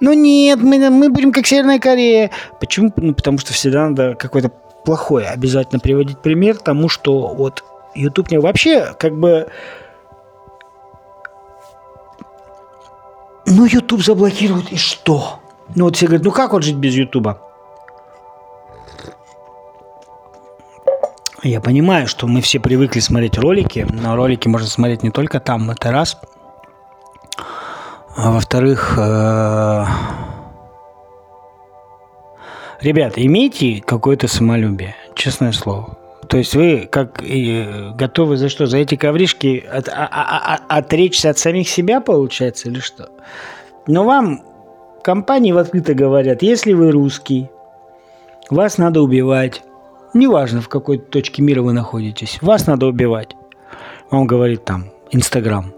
Ну 0.00 0.14
нет, 0.14 0.58
мы, 0.62 0.88
мы 0.88 1.10
будем 1.10 1.32
как 1.32 1.46
Северная 1.46 1.78
Корея. 1.78 2.30
Почему? 2.60 2.90
Ну, 2.96 3.12
потому 3.12 3.36
что 3.36 3.52
всегда 3.52 3.90
надо 3.90 4.14
какое-то 4.14 4.48
плохое 4.86 5.28
обязательно 5.28 5.80
приводить 5.80 6.18
пример 6.18 6.56
тому, 6.56 6.88
что 6.88 7.28
вот 7.28 7.62
YouTube 7.94 8.30
не 8.30 8.38
вообще 8.38 8.94
как 8.98 9.14
бы 9.14 9.48
ну 13.44 13.66
YouTube 13.66 14.02
заблокируют 14.02 14.72
и 14.72 14.76
что? 14.76 15.40
Ну 15.74 15.84
вот 15.84 15.96
все 15.96 16.06
говорят, 16.06 16.24
ну 16.24 16.30
как 16.30 16.54
вот 16.54 16.64
жить 16.64 16.76
без 16.76 16.94
YouTube? 16.94 17.36
Я 21.42 21.60
понимаю, 21.62 22.06
что 22.06 22.26
мы 22.26 22.42
все 22.42 22.60
привыкли 22.60 23.00
смотреть 23.00 23.38
ролики, 23.38 23.86
но 23.90 24.14
ролики 24.14 24.46
можно 24.46 24.66
смотреть 24.66 25.02
не 25.02 25.10
только 25.10 25.40
там, 25.40 25.70
это 25.70 25.90
раз. 25.90 26.18
А 28.14 28.30
во-вторых, 28.32 28.98
э, 28.98 29.84
ребят, 32.82 33.14
имейте 33.16 33.82
какое-то 33.86 34.28
самолюбие, 34.28 34.96
честное 35.14 35.52
слово. 35.52 35.96
То 36.28 36.36
есть 36.36 36.54
вы 36.54 36.86
как 36.90 37.22
э, 37.22 37.92
готовы 37.94 38.36
за 38.36 38.50
что? 38.50 38.66
За 38.66 38.76
эти 38.76 38.96
ковришки 38.96 39.64
от, 39.66 39.88
а, 39.88 40.08
а, 40.10 40.56
а, 40.68 40.78
отречься 40.78 41.30
от 41.30 41.38
самих 41.38 41.70
себя, 41.70 42.02
получается, 42.02 42.68
или 42.68 42.80
что? 42.80 43.08
Но 43.86 44.04
вам 44.04 44.42
компании 45.02 45.52
в 45.52 45.58
открыто 45.58 45.94
говорят, 45.94 46.42
если 46.42 46.74
вы 46.74 46.90
русский, 46.90 47.48
вас 48.50 48.76
надо 48.76 49.00
убивать. 49.00 49.62
Неважно, 50.14 50.60
в 50.60 50.68
какой 50.68 50.98
точке 50.98 51.42
мира 51.42 51.62
вы 51.62 51.72
находитесь, 51.72 52.38
вас 52.42 52.66
надо 52.66 52.86
убивать. 52.86 53.36
Он 54.10 54.26
говорит 54.26 54.64
там, 54.64 54.86
Инстаграм. 55.12 55.72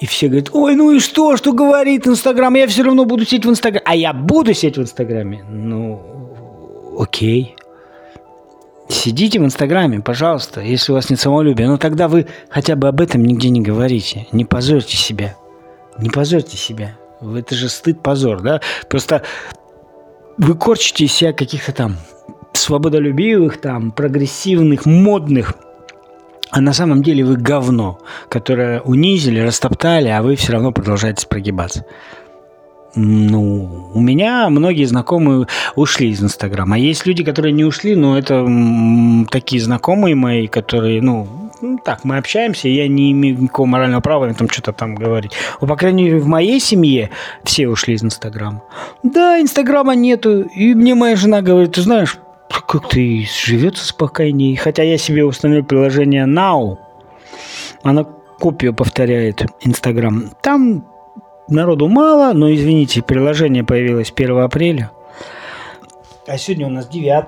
И 0.00 0.06
все 0.06 0.26
говорят, 0.26 0.50
ой, 0.52 0.74
ну 0.74 0.90
и 0.90 0.98
что, 0.98 1.36
что 1.36 1.52
говорит 1.52 2.06
Инстаграм, 2.06 2.54
я 2.54 2.66
все 2.66 2.82
равно 2.82 3.04
буду 3.04 3.24
сидеть 3.24 3.46
в 3.46 3.50
Инстаграме. 3.50 3.84
А 3.86 3.94
я 3.94 4.12
буду 4.12 4.52
сидеть 4.52 4.76
в 4.76 4.82
Инстаграме? 4.82 5.44
Ну, 5.48 6.96
окей. 6.98 7.56
Сидите 8.88 9.40
в 9.40 9.44
Инстаграме, 9.44 10.00
пожалуйста, 10.00 10.60
если 10.60 10.92
у 10.92 10.96
вас 10.96 11.08
нет 11.08 11.18
самолюбия. 11.18 11.68
Но 11.68 11.78
тогда 11.78 12.08
вы 12.08 12.26
хотя 12.50 12.76
бы 12.76 12.88
об 12.88 13.00
этом 13.00 13.22
нигде 13.22 13.48
не 13.48 13.62
говорите. 13.62 14.26
Не 14.32 14.44
позорьте 14.44 14.96
себя. 14.96 15.36
Не 15.98 16.10
позорьте 16.10 16.56
себя. 16.56 16.98
Это 17.22 17.54
же 17.54 17.68
стыд, 17.68 18.02
позор, 18.02 18.42
да? 18.42 18.60
Просто 18.90 19.22
вы 20.36 20.54
корчите 20.54 21.04
из 21.04 21.12
себя 21.12 21.32
каких-то 21.32 21.72
там 21.72 21.96
свободолюбивых, 22.56 23.60
там, 23.60 23.90
прогрессивных, 23.90 24.86
модных, 24.86 25.54
а 26.50 26.60
на 26.60 26.72
самом 26.72 27.02
деле 27.02 27.24
вы 27.24 27.36
говно, 27.36 27.98
которое 28.28 28.80
унизили, 28.80 29.40
растоптали, 29.40 30.08
а 30.08 30.22
вы 30.22 30.36
все 30.36 30.52
равно 30.52 30.70
продолжаете 30.70 31.26
прогибаться. 31.26 31.84
Ну, 32.96 33.90
у 33.92 34.00
меня 34.00 34.48
многие 34.50 34.84
знакомые 34.84 35.48
ушли 35.74 36.10
из 36.10 36.22
Инстаграма. 36.22 36.76
А 36.76 36.78
есть 36.78 37.06
люди, 37.06 37.24
которые 37.24 37.52
не 37.52 37.64
ушли, 37.64 37.96
но 37.96 38.16
это 38.16 38.46
такие 39.30 39.60
знакомые 39.60 40.14
мои, 40.14 40.46
которые, 40.46 41.02
ну, 41.02 41.26
ну, 41.60 41.78
так, 41.78 42.04
мы 42.04 42.18
общаемся, 42.18 42.68
я 42.68 42.86
не 42.86 43.10
имею 43.12 43.40
никакого 43.40 43.66
морального 43.66 44.00
права 44.00 44.26
им 44.28 44.34
там 44.34 44.48
что-то 44.48 44.72
там 44.72 44.94
говорить. 44.94 45.32
Ну, 45.60 45.66
по 45.66 45.76
крайней 45.76 46.04
мере, 46.04 46.18
в 46.18 46.26
моей 46.26 46.60
семье 46.60 47.10
все 47.42 47.68
ушли 47.68 47.94
из 47.94 48.04
Инстаграма. 48.04 48.62
Да, 49.02 49.40
Инстаграма 49.40 49.96
нету. 49.96 50.42
И 50.42 50.74
мне 50.74 50.94
моя 50.94 51.16
жена 51.16 51.42
говорит, 51.42 51.72
ты 51.72 51.82
знаешь, 51.82 52.18
как-то 52.62 52.98
живется 52.98 53.86
спокойнее. 53.86 54.56
Хотя 54.56 54.82
я 54.82 54.98
себе 54.98 55.24
установил 55.24 55.64
приложение 55.64 56.26
Now. 56.26 56.78
Она 57.82 58.04
копию 58.04 58.74
повторяет 58.74 59.46
Инстаграм. 59.60 60.30
Там 60.42 60.86
народу 61.48 61.88
мало, 61.88 62.32
но, 62.32 62.52
извините, 62.52 63.02
приложение 63.02 63.64
появилось 63.64 64.12
1 64.14 64.38
апреля. 64.38 64.90
А 66.26 66.38
сегодня 66.38 66.66
у 66.66 66.70
нас 66.70 66.88
9. 66.88 67.24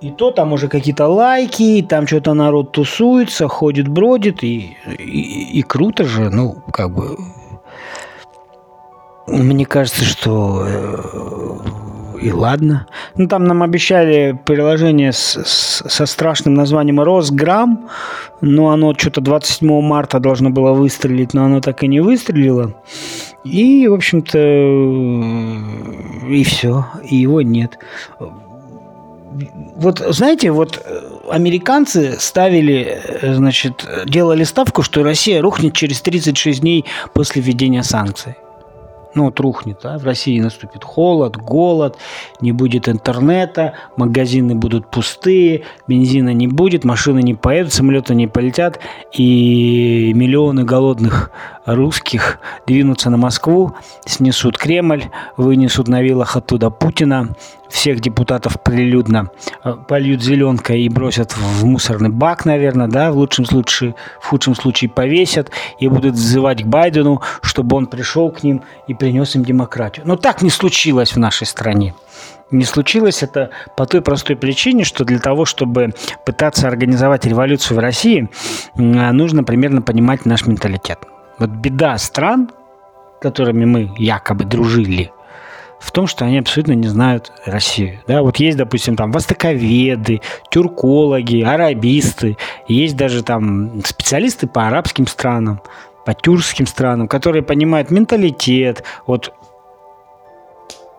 И 0.00 0.10
то 0.10 0.30
там 0.30 0.52
уже 0.52 0.68
какие-то 0.68 1.06
лайки, 1.06 1.84
там 1.88 2.06
что-то 2.06 2.34
народ 2.34 2.72
тусуется, 2.72 3.48
ходит, 3.48 3.88
бродит, 3.88 4.42
и, 4.42 4.76
и, 4.98 5.58
и 5.58 5.62
круто 5.62 6.04
же, 6.04 6.30
ну, 6.30 6.56
как 6.72 6.94
бы... 6.94 7.16
Мне 9.26 9.64
кажется, 9.64 10.04
что 10.04 10.66
э, 10.66 11.58
и 12.24 12.32
ладно. 12.32 12.86
Ну, 13.16 13.28
там 13.28 13.44
нам 13.44 13.62
обещали 13.62 14.38
приложение 14.46 15.12
с, 15.12 15.38
с, 15.44 15.84
со 15.86 16.06
страшным 16.06 16.54
названием 16.54 17.00
Росграм, 17.00 17.90
но 18.40 18.70
оно 18.70 18.94
что-то 18.94 19.20
27 19.20 19.82
марта 19.82 20.20
должно 20.20 20.48
было 20.48 20.72
выстрелить, 20.72 21.34
но 21.34 21.44
оно 21.44 21.60
так 21.60 21.82
и 21.82 21.86
не 21.86 22.00
выстрелило. 22.00 22.74
И, 23.44 23.86
в 23.88 23.92
общем-то, 23.92 24.38
и 26.30 26.44
все, 26.44 26.86
и 27.02 27.16
его 27.16 27.42
нет. 27.42 27.78
Вот, 29.76 29.98
знаете, 29.98 30.50
вот 30.50 30.82
американцы 31.30 32.16
ставили, 32.18 33.02
значит, 33.22 33.86
делали 34.06 34.44
ставку, 34.44 34.82
что 34.82 35.02
Россия 35.02 35.42
рухнет 35.42 35.74
через 35.74 36.00
36 36.00 36.60
дней 36.62 36.86
после 37.12 37.42
введения 37.42 37.82
санкций 37.82 38.36
ну 39.14 39.24
вот 39.24 39.38
рухнет, 39.40 39.80
а 39.84 39.98
в 39.98 40.04
России 40.04 40.40
наступит 40.40 40.84
холод, 40.84 41.36
голод, 41.36 41.96
не 42.40 42.52
будет 42.52 42.88
интернета, 42.88 43.74
магазины 43.96 44.54
будут 44.54 44.90
пустые, 44.90 45.62
бензина 45.86 46.32
не 46.32 46.48
будет, 46.48 46.84
машины 46.84 47.22
не 47.22 47.34
поедут, 47.34 47.72
самолеты 47.72 48.14
не 48.14 48.26
полетят, 48.26 48.80
и 49.12 50.12
миллионы 50.14 50.64
голодных 50.64 51.30
русских 51.66 52.38
двинутся 52.66 53.10
на 53.10 53.16
Москву, 53.16 53.74
снесут 54.04 54.58
Кремль, 54.58 55.04
вынесут 55.36 55.88
на 55.88 56.02
вилах 56.02 56.36
оттуда 56.36 56.70
Путина, 56.70 57.34
всех 57.68 58.00
депутатов 58.00 58.60
прилюдно 58.62 59.30
э, 59.64 59.74
польют 59.88 60.22
зеленкой 60.22 60.82
и 60.82 60.88
бросят 60.88 61.36
в 61.36 61.64
мусорный 61.64 62.10
бак, 62.10 62.44
наверное, 62.44 62.88
да, 62.88 63.10
в 63.12 63.16
лучшем 63.16 63.46
случае, 63.46 63.94
в 64.20 64.26
худшем 64.26 64.54
случае 64.54 64.90
повесят 64.90 65.50
и 65.78 65.88
будут 65.88 66.14
взывать 66.14 66.62
к 66.62 66.66
Байдену, 66.66 67.22
чтобы 67.42 67.76
он 67.76 67.86
пришел 67.86 68.30
к 68.30 68.42
ним 68.42 68.62
и 68.86 68.94
принес 68.94 69.34
им 69.34 69.44
демократию. 69.44 70.06
Но 70.06 70.16
так 70.16 70.42
не 70.42 70.50
случилось 70.50 71.14
в 71.14 71.18
нашей 71.18 71.46
стране. 71.46 71.94
Не 72.50 72.64
случилось 72.64 73.22
это 73.22 73.50
по 73.76 73.86
той 73.86 74.00
простой 74.02 74.36
причине, 74.36 74.84
что 74.84 75.04
для 75.04 75.18
того, 75.18 75.44
чтобы 75.44 75.94
пытаться 76.24 76.68
организовать 76.68 77.24
революцию 77.24 77.78
в 77.78 77.80
России, 77.80 78.28
нужно 78.76 79.42
примерно 79.42 79.82
понимать 79.82 80.26
наш 80.26 80.46
менталитет. 80.46 80.98
Вот 81.38 81.50
беда 81.50 81.98
стран, 81.98 82.50
которыми 83.20 83.64
мы 83.64 83.90
якобы 83.96 84.44
дружили– 84.44 85.10
в 85.84 85.92
том, 85.92 86.06
что 86.06 86.24
они 86.24 86.38
абсолютно 86.38 86.72
не 86.72 86.88
знают 86.88 87.30
Россию. 87.44 88.00
Да, 88.06 88.22
вот 88.22 88.38
есть, 88.38 88.56
допустим, 88.56 88.96
там 88.96 89.12
востоковеды, 89.12 90.22
тюркологи, 90.50 91.42
арабисты, 91.42 92.38
есть 92.66 92.96
даже 92.96 93.22
там 93.22 93.82
специалисты 93.84 94.46
по 94.46 94.66
арабским 94.66 95.06
странам, 95.06 95.60
по 96.06 96.14
тюркским 96.14 96.66
странам, 96.66 97.06
которые 97.06 97.42
понимают 97.42 97.90
менталитет. 97.90 98.82
Вот 99.06 99.34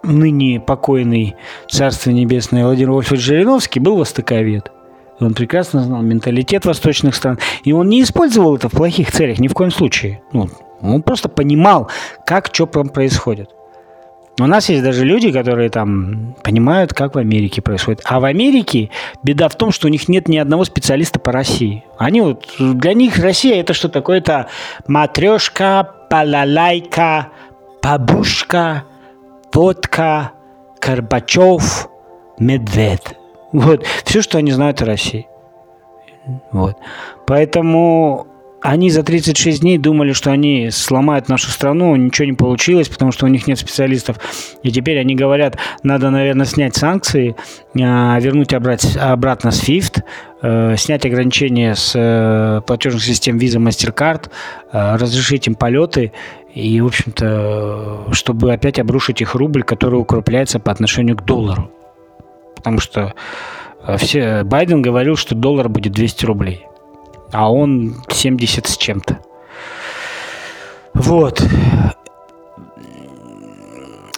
ныне 0.03 0.59
покойный 0.59 1.35
Царство 1.67 2.11
Небесное 2.11 2.63
Владимир 2.63 2.91
Вольфович 2.91 3.21
Жириновский 3.21 3.79
был 3.79 3.97
востоковед. 3.97 4.71
Он 5.19 5.33
прекрасно 5.33 5.81
знал 5.81 6.03
менталитет 6.03 6.65
восточных 6.65 7.15
стран. 7.15 7.39
И 7.63 7.71
он 7.71 7.89
не 7.89 8.03
использовал 8.03 8.55
это 8.55 8.69
в 8.69 8.73
плохих 8.73 9.11
целях 9.11 9.39
ни 9.39 9.47
в 9.47 9.53
коем 9.53 9.71
случае. 9.71 10.21
Ну, 10.31 10.49
он 10.81 11.01
просто 11.01 11.27
понимал, 11.29 11.89
как 12.25 12.49
что 12.53 12.67
происходит. 12.67 13.49
У 14.37 14.45
нас 14.47 14.67
есть 14.67 14.83
даже 14.83 15.05
люди, 15.05 15.31
которые 15.31 15.69
там 15.69 16.35
понимают, 16.43 16.93
как 16.93 17.15
в 17.15 17.17
Америке 17.17 17.61
происходит. 17.61 18.01
А 18.03 18.19
в 18.19 18.25
Америке 18.25 18.89
беда 19.23 19.47
в 19.47 19.55
том, 19.55 19.71
что 19.71 19.87
у 19.87 19.89
них 19.89 20.09
нет 20.09 20.27
ни 20.27 20.37
одного 20.37 20.65
специалиста 20.65 21.19
по 21.19 21.31
России. 21.31 21.85
Они 21.97 22.19
вот, 22.19 22.45
для 22.59 22.93
них 22.93 23.17
Россия 23.17 23.61
это 23.61 23.73
что 23.73 23.87
такое? 23.87 24.17
Это 24.17 24.47
матрешка, 24.87 25.89
палалайка, 26.09 27.29
бабушка, 27.81 28.83
водка, 29.53 30.31
Горбачев, 30.81 31.87
Медведь. 32.37 33.15
Вот, 33.53 33.85
все, 34.03 34.21
что 34.21 34.37
они 34.37 34.51
знают 34.51 34.81
о 34.81 34.85
России. 34.85 35.27
Вот. 36.51 36.75
Поэтому 37.25 38.27
они 38.65 38.89
за 38.89 39.03
36 39.03 39.61
дней 39.61 39.77
думали, 39.77 40.11
что 40.11 40.31
они 40.31 40.71
сломают 40.71 41.29
нашу 41.29 41.51
страну, 41.51 41.95
ничего 41.95 42.25
не 42.25 42.33
получилось, 42.33 42.89
потому 42.89 43.11
что 43.11 43.25
у 43.25 43.29
них 43.29 43.45
нет 43.45 43.59
специалистов. 43.59 44.17
И 44.63 44.71
теперь 44.71 44.99
они 44.99 45.13
говорят, 45.13 45.57
надо, 45.83 46.09
наверное, 46.09 46.47
снять 46.47 46.75
санкции, 46.75 47.35
а, 47.79 48.19
вернуть 48.19 48.53
обратно 48.55 49.49
SWIFT, 49.49 50.01
э, 50.41 50.75
снять 50.77 51.05
ограничения 51.05 51.75
с 51.75 51.93
э, 51.95 52.61
платежных 52.65 53.03
систем 53.03 53.37
Visa, 53.37 53.59
MasterCard, 53.59 54.29
э, 54.71 54.95
разрешить 54.95 55.45
им 55.45 55.53
полеты 55.53 56.11
и, 56.55 56.81
в 56.81 56.87
общем-то, 56.87 58.07
чтобы 58.13 58.51
опять 58.51 58.79
обрушить 58.79 59.21
их 59.21 59.35
рубль, 59.35 59.61
который 59.61 59.99
укрепляется 59.99 60.59
по 60.59 60.71
отношению 60.71 61.17
к 61.17 61.23
доллару. 61.23 61.69
Потому 62.55 62.79
что 62.79 63.13
все, 63.97 64.43
Байден 64.43 64.81
говорил, 64.81 65.17
что 65.17 65.35
доллар 65.35 65.69
будет 65.69 65.93
200 65.93 66.25
рублей 66.25 66.65
а 67.31 67.51
он 67.51 67.95
70 68.09 68.67
с 68.67 68.77
чем-то. 68.77 69.19
Вот. 70.93 71.43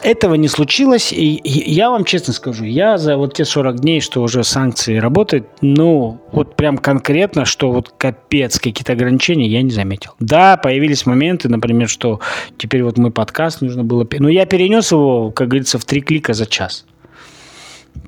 этого 0.08 0.36
не 0.36 0.48
случилось, 0.48 1.12
и 1.12 1.42
я 1.44 1.90
вам 1.90 2.06
честно 2.06 2.34
скажу, 2.34 2.64
я 2.64 2.98
за 2.98 3.18
вот 3.18 3.34
те 3.34 3.44
40 3.44 3.82
дней, 3.82 4.00
что 4.00 4.22
уже 4.22 4.44
санкции 4.44 4.98
работают, 4.98 5.48
ну, 5.62 6.22
вот 6.32 6.56
прям 6.56 6.78
конкретно, 6.78 7.44
что 7.44 7.72
вот 7.72 7.94
капец, 7.98 8.58
какие-то 8.58 8.94
ограничения 8.94 9.48
я 9.48 9.62
не 9.62 9.72
заметил. 9.72 10.12
Да, 10.20 10.56
появились 10.56 11.06
моменты, 11.06 11.50
например, 11.50 11.90
что 11.90 12.22
теперь 12.58 12.84
вот 12.84 12.98
мой 12.98 13.12
подкаст 13.12 13.62
нужно 13.62 13.84
было... 13.84 14.08
Но 14.20 14.30
я 14.30 14.46
перенес 14.46 14.92
его, 14.92 15.32
как 15.32 15.50
говорится, 15.50 15.78
в 15.78 15.84
три 15.84 16.02
клика 16.02 16.34
за 16.34 16.46
час 16.46 16.86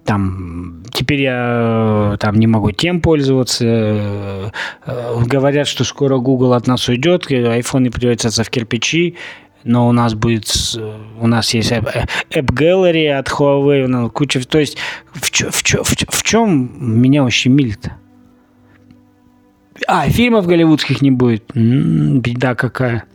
там 0.06 0.84
теперь 0.92 1.22
я 1.22 2.18
там 2.20 2.36
не 2.36 2.48
могу 2.48 2.72
тем 2.72 3.02
пользоваться. 3.02 3.66
Э, 3.66 4.50
говорят, 5.26 5.68
что 5.68 5.84
скоро 5.84 6.18
Google 6.18 6.54
от 6.54 6.68
нас 6.68 6.88
уйдет, 6.88 7.30
iPhone 7.30 7.92
превратятся 7.92 8.44
в 8.44 8.50
кирпичи 8.50 9.16
но 9.64 9.88
у 9.88 9.92
нас 9.92 10.14
будет, 10.14 10.50
у 11.20 11.28
нас 11.28 11.54
есть 11.54 11.72
App 11.72 12.08
Gallery 12.32 13.10
от 13.10 13.28
Huawei, 13.28 14.10
куча, 14.10 14.40
то 14.48 14.60
есть 14.60 14.78
в, 15.14 15.30
чё, 15.32 15.52
в, 15.52 15.64
чё, 15.64 15.84
в, 15.84 15.90
в 15.90 16.24
чем 16.24 16.72
меня 17.02 17.24
ущемили-то? 17.24 17.94
А, 19.88 20.10
фильмов 20.10 20.46
голливудских 20.46 21.02
не 21.02 21.12
будет. 21.12 21.44
М-м, 21.56 22.20
беда 22.20 22.56
какая. 22.56 23.06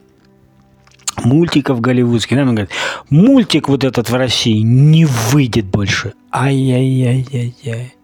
Мультиков 1.22 1.80
голливудских. 1.80 2.36
Нам 2.36 2.54
говорят, 2.54 2.70
мультик 3.10 3.68
вот 3.68 3.84
этот 3.84 4.10
в 4.10 4.14
России 4.14 4.60
не 4.60 5.04
выйдет 5.04 5.66
больше. 5.66 6.14
Ай-яй-яй-яй-яй. 6.32 7.94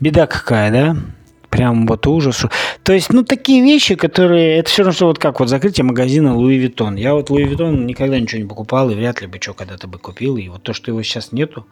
Беда 0.00 0.26
какая, 0.26 0.70
да? 0.72 0.96
прям 1.54 1.86
вот 1.86 2.06
ужас. 2.08 2.44
То 2.82 2.92
есть, 2.92 3.12
ну, 3.12 3.22
такие 3.22 3.62
вещи, 3.62 3.94
которые... 3.94 4.58
Это 4.58 4.68
все 4.68 4.82
равно, 4.82 4.92
что 4.92 5.06
вот 5.06 5.20
как 5.20 5.38
вот 5.38 5.48
закрытие 5.48 5.84
магазина 5.84 6.36
Луи 6.36 6.56
Виттон. 6.56 6.96
Я 6.96 7.14
вот 7.14 7.30
Луи 7.30 7.44
Виттон 7.44 7.86
никогда 7.86 8.18
ничего 8.18 8.42
не 8.42 8.48
покупал, 8.48 8.90
и 8.90 8.96
вряд 8.96 9.20
ли 9.20 9.28
бы 9.28 9.38
что 9.40 9.54
когда-то 9.54 9.86
бы 9.86 9.98
купил. 9.98 10.36
И 10.36 10.48
вот 10.48 10.64
то, 10.64 10.72
что 10.72 10.90
его 10.90 11.00
сейчас 11.04 11.30
нету... 11.30 11.64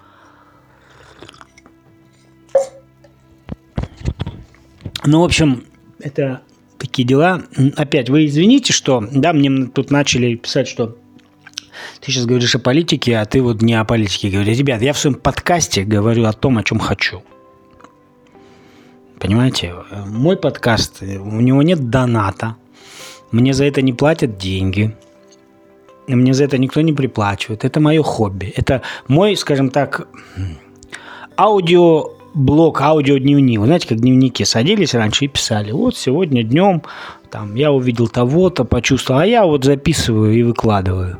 Ну, 5.04 5.20
в 5.20 5.24
общем, 5.24 5.64
это 5.98 6.42
такие 6.82 7.06
дела. 7.06 7.42
Опять, 7.76 8.10
вы 8.10 8.26
извините, 8.26 8.72
что... 8.72 9.02
Да, 9.12 9.32
мне 9.32 9.66
тут 9.66 9.90
начали 9.90 10.34
писать, 10.34 10.68
что 10.68 10.96
ты 12.00 12.10
сейчас 12.10 12.26
говоришь 12.26 12.54
о 12.54 12.58
политике, 12.58 13.16
а 13.16 13.24
ты 13.24 13.40
вот 13.40 13.62
не 13.62 13.74
о 13.74 13.84
политике 13.84 14.28
говоришь. 14.28 14.58
Ребят, 14.58 14.82
я 14.82 14.92
в 14.92 14.98
своем 14.98 15.14
подкасте 15.14 15.84
говорю 15.84 16.24
о 16.24 16.32
том, 16.32 16.58
о 16.58 16.64
чем 16.64 16.78
хочу. 16.78 17.22
Понимаете, 19.18 19.74
мой 20.06 20.36
подкаст, 20.36 21.02
у 21.02 21.40
него 21.40 21.62
нет 21.62 21.88
доната, 21.90 22.56
мне 23.30 23.54
за 23.54 23.64
это 23.64 23.80
не 23.80 23.92
платят 23.92 24.36
деньги, 24.36 24.96
мне 26.08 26.34
за 26.34 26.44
это 26.44 26.58
никто 26.58 26.80
не 26.80 26.92
приплачивает. 26.92 27.64
Это 27.64 27.78
мое 27.78 28.02
хобби. 28.02 28.52
Это 28.56 28.82
мой, 29.06 29.36
скажем 29.36 29.70
так, 29.70 30.08
аудиоблог, 32.34 32.80
аудиодневник. 32.80 33.60
Вы 33.60 33.66
знаете, 33.66 33.88
как 33.88 33.98
дневники 34.00 34.44
садились 34.44 34.94
раньше 34.94 35.26
и 35.26 35.28
писали. 35.28 35.72
Вот 35.72 35.96
сегодня 35.96 36.42
днем 36.42 36.82
там, 37.30 37.54
я 37.54 37.72
увидел 37.72 38.08
того-то, 38.08 38.64
почувствовал, 38.64 39.20
а 39.20 39.26
я 39.26 39.44
вот 39.44 39.64
записываю 39.64 40.34
и 40.34 40.42
выкладываю. 40.42 41.18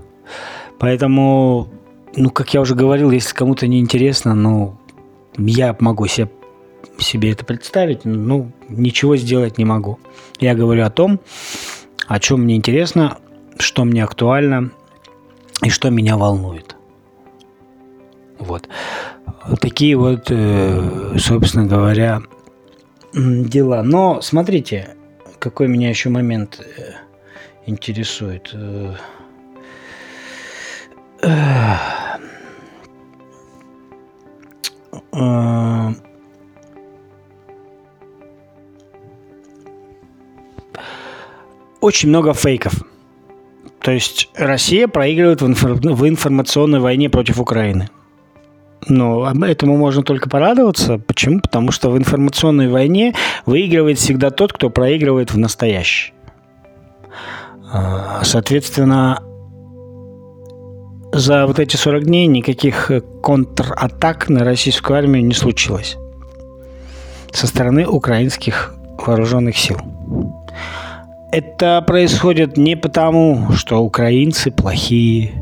Поэтому, 0.78 1.68
ну, 2.16 2.30
как 2.30 2.54
я 2.54 2.60
уже 2.60 2.74
говорил, 2.74 3.10
если 3.10 3.34
кому-то 3.34 3.66
не 3.66 3.78
интересно, 3.78 4.34
ну, 4.34 4.76
я 5.36 5.76
могу 5.80 6.06
себе 6.06 6.28
себе 6.98 7.30
это 7.30 7.44
представить, 7.44 8.04
ну, 8.04 8.52
ничего 8.68 9.16
сделать 9.16 9.56
не 9.56 9.64
могу. 9.64 9.98
Я 10.40 10.54
говорю 10.54 10.84
о 10.84 10.90
том, 10.90 11.20
о 12.06 12.18
чем 12.18 12.42
мне 12.42 12.56
интересно, 12.56 13.18
что 13.58 13.84
мне 13.84 14.04
актуально 14.04 14.70
и 15.62 15.70
что 15.70 15.90
меня 15.90 16.16
волнует. 16.16 16.76
Вот. 18.38 18.68
Такие 19.60 19.96
вот, 19.96 20.30
э, 20.30 21.16
собственно 21.18 21.66
говоря, 21.66 22.22
дела. 23.12 23.82
Но 23.82 24.20
смотрите, 24.20 24.96
какой 25.38 25.66
меня 25.68 25.88
еще 25.88 26.10
момент 26.10 26.60
э, 26.60 26.92
интересует. 27.66 28.54
Э, 28.54 28.94
очень 41.80 42.08
много 42.08 42.32
фейков. 42.32 42.74
То 43.80 43.90
есть 43.90 44.30
Россия 44.36 44.86
проигрывает 44.86 45.42
в 45.42 46.06
информационной 46.06 46.78
войне 46.78 47.10
против 47.10 47.40
Украины. 47.40 47.88
Но 48.88 49.30
этому 49.44 49.76
можно 49.76 50.02
только 50.02 50.28
порадоваться. 50.28 50.98
Почему? 50.98 51.40
Потому 51.40 51.70
что 51.70 51.90
в 51.90 51.98
информационной 51.98 52.68
войне 52.68 53.14
выигрывает 53.46 53.98
всегда 53.98 54.30
тот, 54.30 54.52
кто 54.52 54.70
проигрывает 54.70 55.32
в 55.32 55.38
настоящей. 55.38 56.12
А, 57.72 58.22
соответственно, 58.24 59.20
за 61.12 61.46
вот 61.46 61.58
эти 61.58 61.76
40 61.76 62.04
дней 62.04 62.26
никаких 62.26 62.90
контратак 63.22 64.28
на 64.28 64.44
российскую 64.44 64.98
армию 64.98 65.24
не 65.24 65.34
случилось 65.34 65.96
со 67.32 67.46
стороны 67.46 67.86
украинских 67.86 68.74
вооруженных 68.98 69.56
сил. 69.56 69.78
Это 71.30 71.82
происходит 71.86 72.58
не 72.58 72.76
потому, 72.76 73.52
что 73.52 73.82
украинцы 73.82 74.50
плохие, 74.50 75.32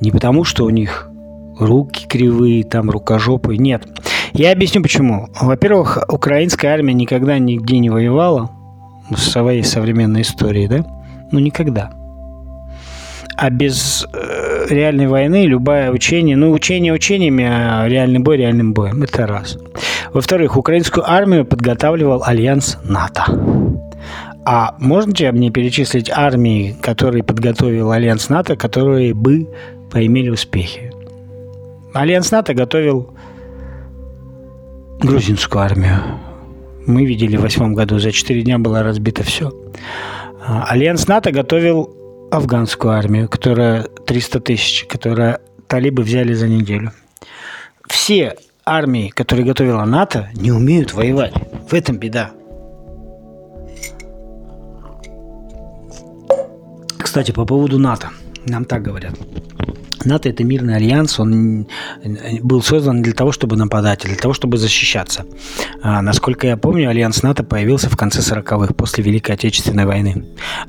не 0.00 0.10
потому, 0.10 0.44
что 0.44 0.64
у 0.64 0.70
них 0.70 1.11
руки 1.58 2.06
кривые, 2.06 2.64
там 2.64 2.90
рукожопые. 2.90 3.58
Нет. 3.58 3.86
Я 4.32 4.52
объясню 4.52 4.82
почему. 4.82 5.28
Во-первых, 5.40 5.98
украинская 6.08 6.72
армия 6.72 6.94
никогда 6.94 7.38
нигде 7.38 7.78
не 7.78 7.90
воевала 7.90 8.50
в 9.10 9.18
своей 9.18 9.62
современной 9.62 10.22
истории, 10.22 10.66
да? 10.66 10.84
Ну, 11.30 11.38
никогда. 11.38 11.92
А 13.36 13.50
без 13.50 14.06
э, 14.12 14.66
реальной 14.68 15.06
войны 15.06 15.46
любое 15.46 15.90
учение, 15.90 16.36
ну, 16.36 16.52
учение 16.52 16.92
учениями, 16.92 17.44
а 17.48 17.86
реальный 17.88 18.20
бой 18.20 18.36
реальным 18.36 18.72
боем. 18.72 19.02
Это 19.02 19.26
раз. 19.26 19.58
Во-вторых, 20.12 20.56
украинскую 20.56 21.08
армию 21.10 21.44
подготавливал 21.44 22.22
альянс 22.24 22.78
НАТО. 22.84 23.24
А 24.44 24.74
можете 24.78 25.30
мне 25.30 25.50
перечислить 25.50 26.10
армии, 26.10 26.74
которые 26.82 27.22
подготовил 27.22 27.92
Альянс 27.92 28.28
НАТО, 28.28 28.56
которые 28.56 29.14
бы 29.14 29.48
поимели 29.90 30.30
успехи? 30.30 30.91
Альянс 31.94 32.30
НАТО 32.30 32.54
готовил 32.54 33.14
грузинскую 35.00 35.62
армию. 35.62 35.98
Мы 36.86 37.04
видели 37.04 37.36
в 37.36 37.42
восьмом 37.42 37.74
году, 37.74 37.98
за 37.98 38.12
четыре 38.12 38.42
дня 38.42 38.58
было 38.58 38.82
разбито 38.82 39.22
все. 39.22 39.52
А, 40.40 40.64
Альянс 40.64 41.06
НАТО 41.06 41.32
готовил 41.32 42.28
афганскую 42.30 42.94
армию, 42.94 43.28
которая 43.28 43.82
300 43.82 44.40
тысяч, 44.40 44.86
которая 44.88 45.40
талибы 45.68 46.02
взяли 46.02 46.32
за 46.32 46.48
неделю. 46.48 46.92
Все 47.86 48.36
армии, 48.64 49.10
которые 49.10 49.44
готовила 49.44 49.84
НАТО, 49.84 50.30
не 50.34 50.50
умеют 50.50 50.94
воевать. 50.94 51.34
В 51.68 51.74
этом 51.74 51.98
беда. 51.98 52.30
Кстати, 56.98 57.32
по 57.32 57.44
поводу 57.44 57.78
НАТО. 57.78 58.08
Нам 58.46 58.64
так 58.64 58.82
говорят. 58.82 59.14
НАТО– 60.04 60.28
это 60.30 60.44
мирный 60.44 60.76
альянс, 60.76 61.18
он 61.20 61.66
был 62.42 62.62
создан 62.62 63.02
для 63.02 63.12
того, 63.12 63.32
чтобы 63.32 63.56
нападать, 63.56 64.00
для 64.00 64.16
того, 64.16 64.34
чтобы 64.34 64.58
защищаться. 64.58 65.24
А, 65.82 66.02
насколько 66.02 66.46
я 66.46 66.56
помню, 66.56 66.88
альянс 66.88 67.22
НАТО 67.22 67.44
появился 67.44 67.88
в 67.88 67.96
конце 67.96 68.20
40-х, 68.20 68.74
после 68.74 69.04
Великой 69.04 69.32
Отечественной 69.34 69.86
войны. 69.86 70.24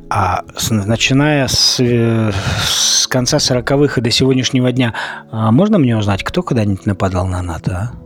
А 0.10 0.44
с, 0.58 0.70
начиная 0.72 1.48
с, 1.48 1.80
с 1.80 3.08
конца 3.08 3.38
40-х 3.38 4.00
и 4.00 4.04
до 4.04 4.12
сегодняшнего 4.12 4.72
дня, 4.72 4.94
а 5.32 5.52
можно 5.52 5.78
мне 5.78 5.98
узнать, 5.98 6.24
кто 6.24 6.44
когда-нибудь 6.44 6.86
нападал 6.86 7.28
на 7.28 7.42
НАТО? 7.42 7.92
А? 7.94 8.04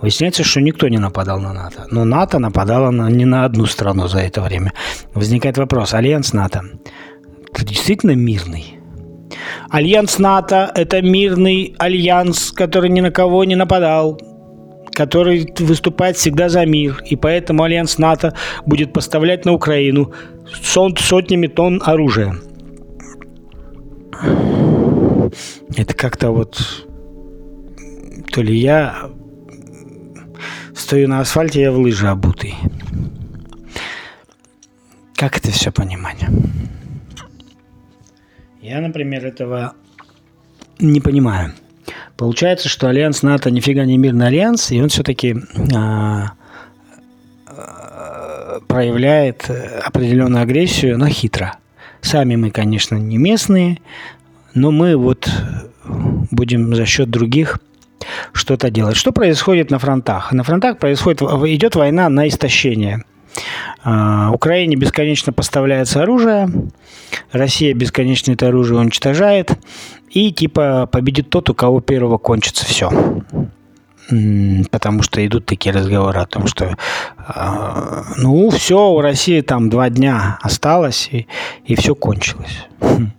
Выясняется, 0.00 0.44
что 0.44 0.60
никто 0.60 0.88
не 0.88 0.98
нападал 0.98 1.40
на 1.40 1.52
НАТО. 1.52 1.86
Но 1.90 2.04
НАТО 2.04 2.38
нападало 2.38 2.90
на, 2.90 3.08
не 3.08 3.24
на 3.24 3.44
одну 3.44 3.66
страну 3.66 4.06
за 4.06 4.18
это 4.18 4.42
время. 4.42 4.72
Возникает 5.14 5.56
вопрос, 5.56 5.94
альянс 5.94 6.32
НАТО– 6.32 6.62
это 7.54 7.64
действительно 7.64 8.16
мирный? 8.16 8.73
Альянс 9.70 10.18
НАТО– 10.18 10.70
это 10.74 11.02
мирный 11.02 11.74
альянс, 11.78 12.52
который 12.52 12.90
ни 12.90 13.00
на 13.00 13.10
кого 13.10 13.44
не 13.44 13.56
нападал, 13.56 14.20
который 14.92 15.52
выступает 15.58 16.16
всегда 16.16 16.48
за 16.48 16.64
мир, 16.66 17.02
и 17.04 17.16
поэтому 17.16 17.62
Альянс 17.64 17.98
НАТО 17.98 18.34
будет 18.64 18.92
поставлять 18.92 19.44
на 19.44 19.52
Украину 19.52 20.12
сотнями 20.62 21.48
тонн 21.48 21.82
оружия. 21.84 22.36
Это 25.76 25.94
как-то 25.94 26.30
вот... 26.30 26.86
То 28.32 28.42
ли 28.42 28.56
я 28.56 29.10
стою 30.74 31.08
на 31.08 31.20
асфальте, 31.20 31.60
я 31.60 31.72
в 31.72 31.78
лыжи 31.78 32.08
обутый. 32.08 32.54
Как 35.16 35.36
это 35.36 35.50
все 35.52 35.70
понимать? 35.70 36.18
Я, 38.64 38.80
например, 38.80 39.26
этого 39.26 39.74
не 40.78 40.98
понимаю. 40.98 41.52
Получается, 42.16 42.70
что 42.70 42.88
альянс 42.88 43.22
НАТО 43.22 43.50
нифига 43.50 43.84
не 43.84 43.98
мирный 43.98 44.28
альянс, 44.28 44.70
и 44.70 44.80
он 44.80 44.88
все-таки 44.88 45.36
а, 45.76 46.30
а, 47.46 48.60
проявляет 48.66 49.50
определенную 49.84 50.42
агрессию, 50.42 50.96
но 50.96 51.08
хитро. 51.08 51.58
Сами 52.00 52.36
мы, 52.36 52.50
конечно, 52.50 52.94
не 52.94 53.18
местные, 53.18 53.80
но 54.54 54.70
мы 54.70 54.96
вот 54.96 55.30
будем 56.30 56.74
за 56.74 56.86
счет 56.86 57.10
других 57.10 57.58
что-то 58.32 58.70
делать. 58.70 58.96
Что 58.96 59.12
происходит 59.12 59.70
на 59.70 59.78
фронтах? 59.78 60.32
На 60.32 60.42
фронтах 60.42 60.78
происходит, 60.78 61.20
идет 61.20 61.76
война 61.76 62.08
на 62.08 62.26
истощение. 62.28 63.04
А, 63.82 64.30
Украине 64.32 64.76
бесконечно 64.76 65.32
поставляется 65.32 66.02
оружие, 66.02 66.48
Россия 67.32 67.74
бесконечно 67.74 68.32
это 68.32 68.48
оружие 68.48 68.78
уничтожает, 68.78 69.52
и 70.10 70.32
типа 70.32 70.88
победит 70.90 71.30
тот, 71.30 71.50
у 71.50 71.54
кого 71.54 71.80
первого 71.80 72.18
кончится 72.18 72.64
все. 72.64 72.90
Потому 74.70 75.02
что 75.02 75.26
идут 75.26 75.46
такие 75.46 75.74
разговоры 75.74 76.20
о 76.20 76.26
том, 76.26 76.46
что 76.46 76.76
а, 77.16 78.04
ну 78.16 78.50
все, 78.50 78.90
у 78.90 79.00
России 79.00 79.40
там 79.40 79.70
два 79.70 79.88
дня 79.88 80.38
осталось, 80.42 81.08
и, 81.10 81.26
и 81.64 81.74
все 81.74 81.94
кончилось. 81.94 82.66
Хм. 82.80 83.12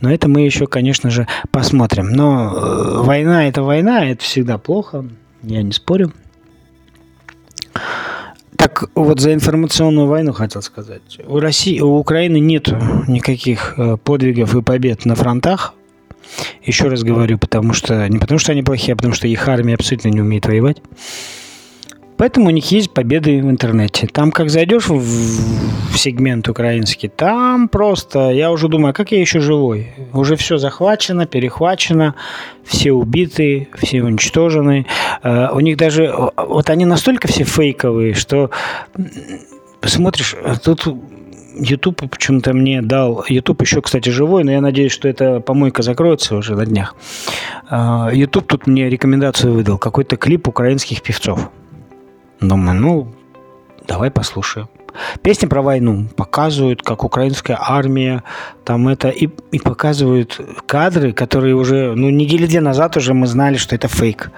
Но 0.00 0.12
это 0.12 0.28
мы 0.28 0.42
еще, 0.42 0.66
конечно 0.66 1.10
же, 1.10 1.26
посмотрим. 1.50 2.10
Но 2.10 2.52
э, 2.52 3.02
война 3.02 3.48
это 3.48 3.62
война, 3.62 4.06
это 4.06 4.22
всегда 4.22 4.58
плохо, 4.58 5.04
я 5.42 5.62
не 5.62 5.72
спорю. 5.72 6.12
Так 8.58 8.90
вот 8.96 9.20
за 9.20 9.32
информационную 9.34 10.08
войну 10.08 10.32
хотел 10.32 10.62
сказать. 10.62 11.20
У 11.28 11.38
России, 11.38 11.78
у 11.80 11.94
Украины 11.94 12.40
нет 12.40 12.68
никаких 13.06 13.74
э, 13.76 13.96
подвигов 13.96 14.56
и 14.56 14.62
побед 14.62 15.04
на 15.04 15.14
фронтах. 15.14 15.74
Еще 16.64 16.88
раз 16.88 17.04
говорю, 17.04 17.38
потому 17.38 17.72
что 17.72 18.08
не 18.08 18.18
потому 18.18 18.40
что 18.40 18.50
они 18.50 18.64
плохие, 18.64 18.94
а 18.94 18.96
потому 18.96 19.14
что 19.14 19.28
их 19.28 19.46
армия 19.46 19.74
абсолютно 19.74 20.08
не 20.08 20.20
умеет 20.20 20.46
воевать. 20.46 20.82
Поэтому 22.18 22.48
у 22.48 22.50
них 22.50 22.70
есть 22.72 22.90
победы 22.90 23.40
в 23.40 23.48
интернете. 23.48 24.08
Там, 24.08 24.32
как 24.32 24.50
зайдешь 24.50 24.88
в, 24.88 24.98
в 24.98 25.96
сегмент 25.96 26.48
украинский, 26.48 27.08
там 27.08 27.68
просто, 27.68 28.30
я 28.30 28.50
уже 28.50 28.68
думаю, 28.68 28.90
а 28.90 28.92
как 28.92 29.12
я 29.12 29.20
еще 29.20 29.40
живой? 29.40 29.92
Уже 30.12 30.34
все 30.36 30.58
захвачено, 30.58 31.26
перехвачено, 31.26 32.14
все 32.64 32.92
убиты, 32.92 33.68
все 33.78 34.02
уничтожены. 34.02 34.86
Uh, 35.22 35.54
у 35.54 35.60
них 35.60 35.76
даже, 35.76 36.12
вот 36.36 36.70
они 36.70 36.84
настолько 36.84 37.28
все 37.28 37.44
фейковые, 37.44 38.14
что 38.14 38.50
смотришь, 39.82 40.34
тут 40.62 40.86
YouTube 41.54 42.10
почему-то 42.10 42.52
мне 42.52 42.82
дал... 42.82 43.24
YouTube 43.28 43.62
еще, 43.62 43.80
кстати, 43.80 44.10
живой, 44.10 44.44
но 44.44 44.52
я 44.52 44.60
надеюсь, 44.60 44.92
что 44.92 45.08
эта 45.08 45.40
помойка 45.40 45.82
закроется 45.82 46.36
уже 46.36 46.54
на 46.54 46.66
днях. 46.66 46.94
YouTube 47.70 48.46
тут 48.46 48.66
мне 48.66 48.88
рекомендацию 48.88 49.52
выдал. 49.52 49.78
Какой-то 49.78 50.16
клип 50.16 50.48
украинских 50.48 51.02
певцов. 51.02 51.50
Думаю, 52.40 52.80
ну, 52.80 53.08
давай 53.86 54.10
послушаем. 54.10 54.68
Песня 55.22 55.48
про 55.48 55.62
войну. 55.62 56.06
Показывают, 56.16 56.82
как 56.82 57.04
украинская 57.04 57.58
армия 57.60 58.22
там 58.64 58.88
это... 58.88 59.08
И, 59.08 59.28
и 59.52 59.58
показывают 59.58 60.40
кадры, 60.66 61.12
которые 61.12 61.54
уже... 61.54 61.94
Ну, 61.94 62.10
недели 62.10 62.46
две 62.46 62.60
назад 62.60 62.96
уже 62.96 63.14
мы 63.14 63.26
знали, 63.26 63.56
что 63.56 63.74
это 63.74 63.88
фейк. 63.88 64.30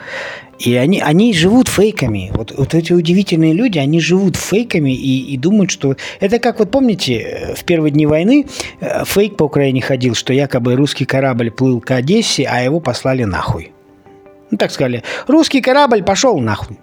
И 0.58 0.74
они, 0.74 1.00
они 1.00 1.32
живут 1.32 1.68
фейками. 1.68 2.30
Вот, 2.34 2.52
вот 2.56 2.74
эти 2.74 2.92
удивительные 2.92 3.54
люди, 3.54 3.78
они 3.78 4.00
живут 4.00 4.36
фейками 4.36 4.94
и, 4.94 5.32
и 5.32 5.36
думают, 5.36 5.70
что... 5.70 5.96
Это 6.20 6.38
как, 6.38 6.58
вот 6.58 6.70
помните, 6.70 7.54
в 7.56 7.64
первые 7.64 7.92
дни 7.92 8.06
войны 8.06 8.46
э, 8.80 9.04
фейк 9.04 9.36
по 9.36 9.44
Украине 9.44 9.80
ходил, 9.80 10.14
что 10.14 10.32
якобы 10.32 10.74
русский 10.76 11.06
корабль 11.06 11.50
плыл 11.50 11.80
к 11.80 11.90
Одессе, 11.92 12.46
а 12.50 12.60
его 12.60 12.80
послали 12.80 13.24
нахуй. 13.24 13.72
Ну, 14.50 14.58
так 14.58 14.70
сказали. 14.70 15.02
Русский 15.26 15.60
корабль 15.60 16.02
пошел 16.02 16.38
нахуй. 16.38 16.78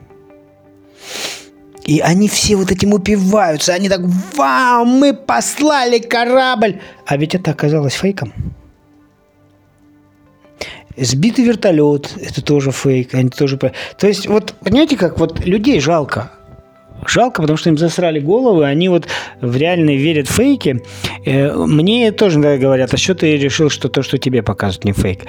И 1.88 2.02
они 2.02 2.28
все 2.28 2.58
вот 2.58 2.70
этим 2.70 2.94
упиваются. 2.94 3.74
Они 3.74 3.88
так, 3.88 4.02
вау, 4.36 4.86
мы 4.86 5.14
послали 5.14 6.00
корабль. 6.00 6.82
А 7.06 7.16
ведь 7.16 7.34
это 7.34 7.52
оказалось 7.52 7.94
фейком. 7.94 8.34
Сбитый 10.98 11.46
вертолет, 11.46 12.14
это 12.20 12.44
тоже 12.44 12.72
фейк, 12.72 13.14
они 13.14 13.30
тоже... 13.30 13.58
То 13.58 14.08
есть, 14.08 14.28
вот, 14.28 14.54
понимаете, 14.64 14.98
как 14.98 15.20
вот 15.20 15.46
людей 15.46 15.80
жалко. 15.80 16.32
Жалко, 17.06 17.42
потому 17.42 17.56
что 17.56 17.70
им 17.70 17.78
засрали 17.78 18.20
головы, 18.20 18.66
они 18.66 18.90
вот 18.90 19.08
в 19.40 19.56
реальные 19.56 19.98
верят 19.98 20.28
фейки. 20.28 20.84
Э, 21.26 21.54
мне 21.54 22.12
тоже 22.12 22.40
иногда 22.40 22.58
говорят, 22.58 22.94
а 22.94 22.98
что 22.98 23.14
ты 23.14 23.38
решил, 23.38 23.70
что 23.70 23.88
то, 23.88 24.02
что 24.02 24.18
тебе 24.18 24.42
показывают, 24.42 24.86
не 24.86 24.94
фейк? 24.94 25.22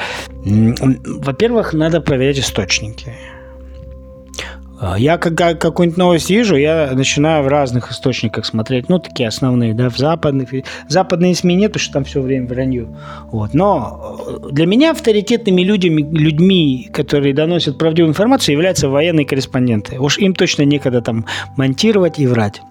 Во-первых, 0.44 1.75
надо 1.75 2.01
проверять 2.01 2.38
источники. 2.38 3.12
А, 4.80 4.98
я 4.98 5.18
когда 5.18 5.54
какую-нибудь 5.54 5.98
новость 5.98 6.30
вижу, 6.30 6.56
я 6.56 6.92
начинаю 6.94 7.42
в 7.44 7.48
разных 7.48 7.90
источниках 7.90 8.46
смотреть, 8.46 8.88
ну, 8.88 8.98
такие 8.98 9.28
основные, 9.28 9.74
да, 9.74 9.90
в 9.90 9.96
западных. 9.96 10.50
Западные 10.86 11.34
СМИ 11.34 11.56
нет, 11.56 11.72
потому 11.72 11.82
что 11.82 11.92
там 11.94 12.04
все 12.04 12.20
время 12.20 12.46
вранью. 12.46 12.96
Вот. 13.30 13.54
Но 13.54 14.18
э, 14.26 14.52
для 14.52 14.66
меня 14.66 14.92
авторитетными 14.92 15.62
людьми, 15.62 16.02
людьми, 16.02 16.88
которые 16.92 17.34
доносят 17.34 17.78
правдивую 17.78 18.10
информацию, 18.10 18.54
являются 18.54 18.88
военные 18.88 19.26
корреспонденты. 19.26 19.98
Уж 19.98 20.18
им 20.18 20.34
точно 20.34 20.62
некогда 20.62 21.02
там 21.02 21.26
монтировать 21.56 22.18
и 22.18 22.26
врать. 22.26 22.62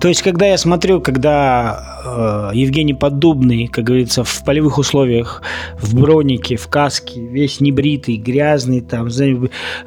То 0.00 0.08
есть, 0.08 0.22
когда 0.22 0.46
я 0.46 0.58
смотрю, 0.58 1.00
когда 1.00 2.50
э, 2.52 2.56
Евгений 2.56 2.94
Поддубный, 2.94 3.66
как 3.66 3.84
говорится, 3.84 4.24
в 4.24 4.44
полевых 4.44 4.78
условиях, 4.78 5.42
в 5.80 5.94
бронике, 5.98 6.56
в 6.56 6.68
каске, 6.68 7.20
весь 7.20 7.60
небритый, 7.60 8.16
грязный, 8.16 8.80
там, 8.80 9.08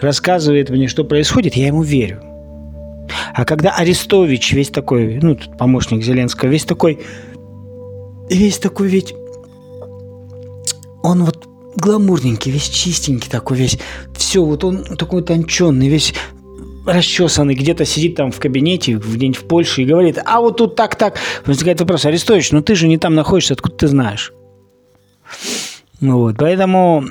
рассказывает 0.01 0.69
мне, 0.69 0.87
что 0.87 1.03
происходит, 1.03 1.55
я 1.55 1.67
ему 1.67 1.83
верю. 1.83 2.21
А 3.33 3.45
когда 3.45 3.71
Арестович, 3.71 4.53
весь 4.53 4.69
такой, 4.69 5.19
ну, 5.21 5.37
помощник 5.57 6.03
Зеленского, 6.03 6.49
весь 6.49 6.65
такой, 6.65 6.99
весь 8.29 8.57
такой 8.59 8.87
ведь, 8.87 9.13
он 11.01 11.23
вот 11.23 11.47
гламурненький, 11.75 12.51
весь 12.51 12.69
чистенький 12.69 13.29
такой, 13.29 13.57
весь, 13.57 13.79
все, 14.15 14.43
вот 14.43 14.63
он 14.63 14.83
такой 14.83 15.23
тонченный, 15.23 15.87
весь 15.87 16.13
расчесанный, 16.91 17.53
где-то 17.53 17.85
сидит 17.85 18.15
там 18.15 18.31
в 18.31 18.39
кабинете 18.39 18.93
где-нибудь 18.93 19.37
в 19.37 19.47
Польше 19.47 19.81
и 19.81 19.85
говорит, 19.85 20.19
а 20.23 20.41
вот 20.41 20.57
тут 20.57 20.75
так-так. 20.75 21.17
Возникает 21.45 21.79
вопрос, 21.79 22.05
Арестович, 22.05 22.51
ну 22.51 22.61
ты 22.61 22.75
же 22.75 22.87
не 22.87 22.97
там 22.97 23.15
находишься, 23.15 23.53
откуда 23.53 23.75
ты 23.75 23.87
знаешь? 23.87 24.33
Ну 26.01 26.19
вот, 26.19 26.37
поэтому 26.37 27.03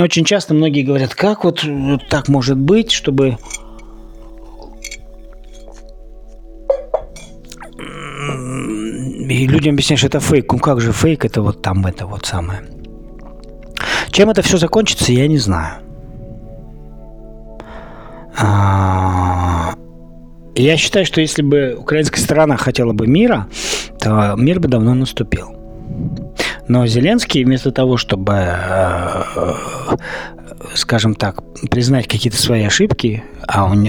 очень 0.00 0.24
часто 0.24 0.54
многие 0.54 0.82
говорят, 0.82 1.14
как 1.14 1.44
вот, 1.44 1.64
вот 1.64 2.08
так 2.08 2.28
может 2.28 2.58
быть, 2.58 2.92
чтобы 2.92 3.38
и 9.28 9.46
людям 9.46 9.74
объясняешь, 9.74 10.00
что 10.00 10.08
это 10.08 10.20
фейк. 10.20 10.52
Ну 10.52 10.58
как 10.58 10.80
же 10.80 10.92
фейк, 10.92 11.24
это 11.24 11.42
вот 11.42 11.62
там, 11.62 11.86
это 11.86 12.06
вот 12.06 12.26
самое. 12.26 12.60
Чем 14.10 14.30
это 14.30 14.42
все 14.42 14.58
закончится, 14.58 15.12
я 15.12 15.26
не 15.26 15.38
знаю. 15.38 15.80
А, 18.36 19.74
я 20.54 20.76
считаю, 20.76 21.06
что 21.06 21.20
если 21.20 21.42
бы 21.42 21.76
украинская 21.78 22.22
сторона 22.22 22.56
хотела 22.56 22.92
бы 22.92 23.06
мира, 23.06 23.48
то 24.00 24.34
мир 24.36 24.60
бы 24.60 24.68
давно 24.68 24.94
наступил. 24.94 25.56
Но 26.68 26.86
Зеленский 26.86 27.44
вместо 27.44 27.70
того, 27.70 27.96
чтобы 27.96 28.32
э, 28.34 29.22
скажем 30.74 31.14
так, 31.14 31.42
признать 31.70 32.08
какие-то 32.08 32.38
свои 32.38 32.62
ошибки, 32.64 33.22
а 33.46 33.66
он, 33.66 33.88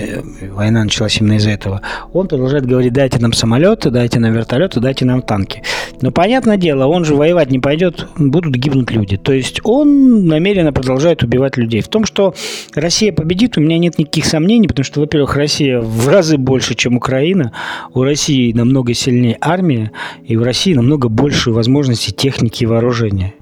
война 0.51 0.83
началась 0.83 1.19
именно 1.19 1.33
из-за 1.33 1.51
этого, 1.51 1.81
он 2.13 2.27
продолжает 2.27 2.65
говорить, 2.65 2.93
дайте 2.93 3.19
нам 3.19 3.33
самолеты, 3.33 3.89
дайте 3.89 4.19
нам 4.19 4.33
вертолеты, 4.33 4.79
дайте 4.79 5.05
нам 5.05 5.21
танки. 5.21 5.63
Но, 6.01 6.11
понятное 6.11 6.57
дело, 6.57 6.85
он 6.87 7.05
же 7.05 7.15
воевать 7.15 7.51
не 7.51 7.59
пойдет, 7.59 8.07
будут 8.17 8.55
гибнуть 8.55 8.91
люди. 8.91 9.17
То 9.17 9.33
есть 9.33 9.61
он 9.63 10.25
намеренно 10.27 10.73
продолжает 10.73 11.23
убивать 11.23 11.57
людей. 11.57 11.81
В 11.81 11.87
том, 11.87 12.05
что 12.05 12.33
Россия 12.73 13.13
победит, 13.13 13.57
у 13.57 13.61
меня 13.61 13.77
нет 13.77 13.97
никаких 13.97 14.25
сомнений, 14.25 14.67
потому 14.67 14.83
что, 14.83 14.99
во-первых, 14.99 15.35
Россия 15.35 15.79
в 15.79 16.07
разы 16.09 16.37
больше, 16.37 16.75
чем 16.75 16.97
Украина, 16.97 17.53
у 17.93 18.03
России 18.03 18.51
намного 18.51 18.93
сильнее 18.93 19.37
армия, 19.41 19.91
и 20.25 20.35
у 20.35 20.43
России 20.43 20.73
намного 20.73 21.09
больше 21.09 21.51
возможностей 21.51 22.11
техники 22.11 22.63
и 22.63 22.67
вооружения. 22.67 23.33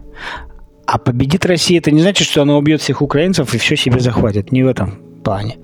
А 0.85 0.97
победит 0.97 1.45
Россия, 1.45 1.79
это 1.79 1.91
не 1.91 2.01
значит, 2.01 2.27
что 2.27 2.41
она 2.41 2.57
убьет 2.57 2.81
всех 2.81 3.01
украинцев 3.01 3.53
и 3.53 3.57
все 3.57 3.75
себе 3.75 3.99
захватит. 3.99 4.51
Не 4.51 4.63
в 4.63 4.67
этом 4.67 4.99
плане. 5.23 5.57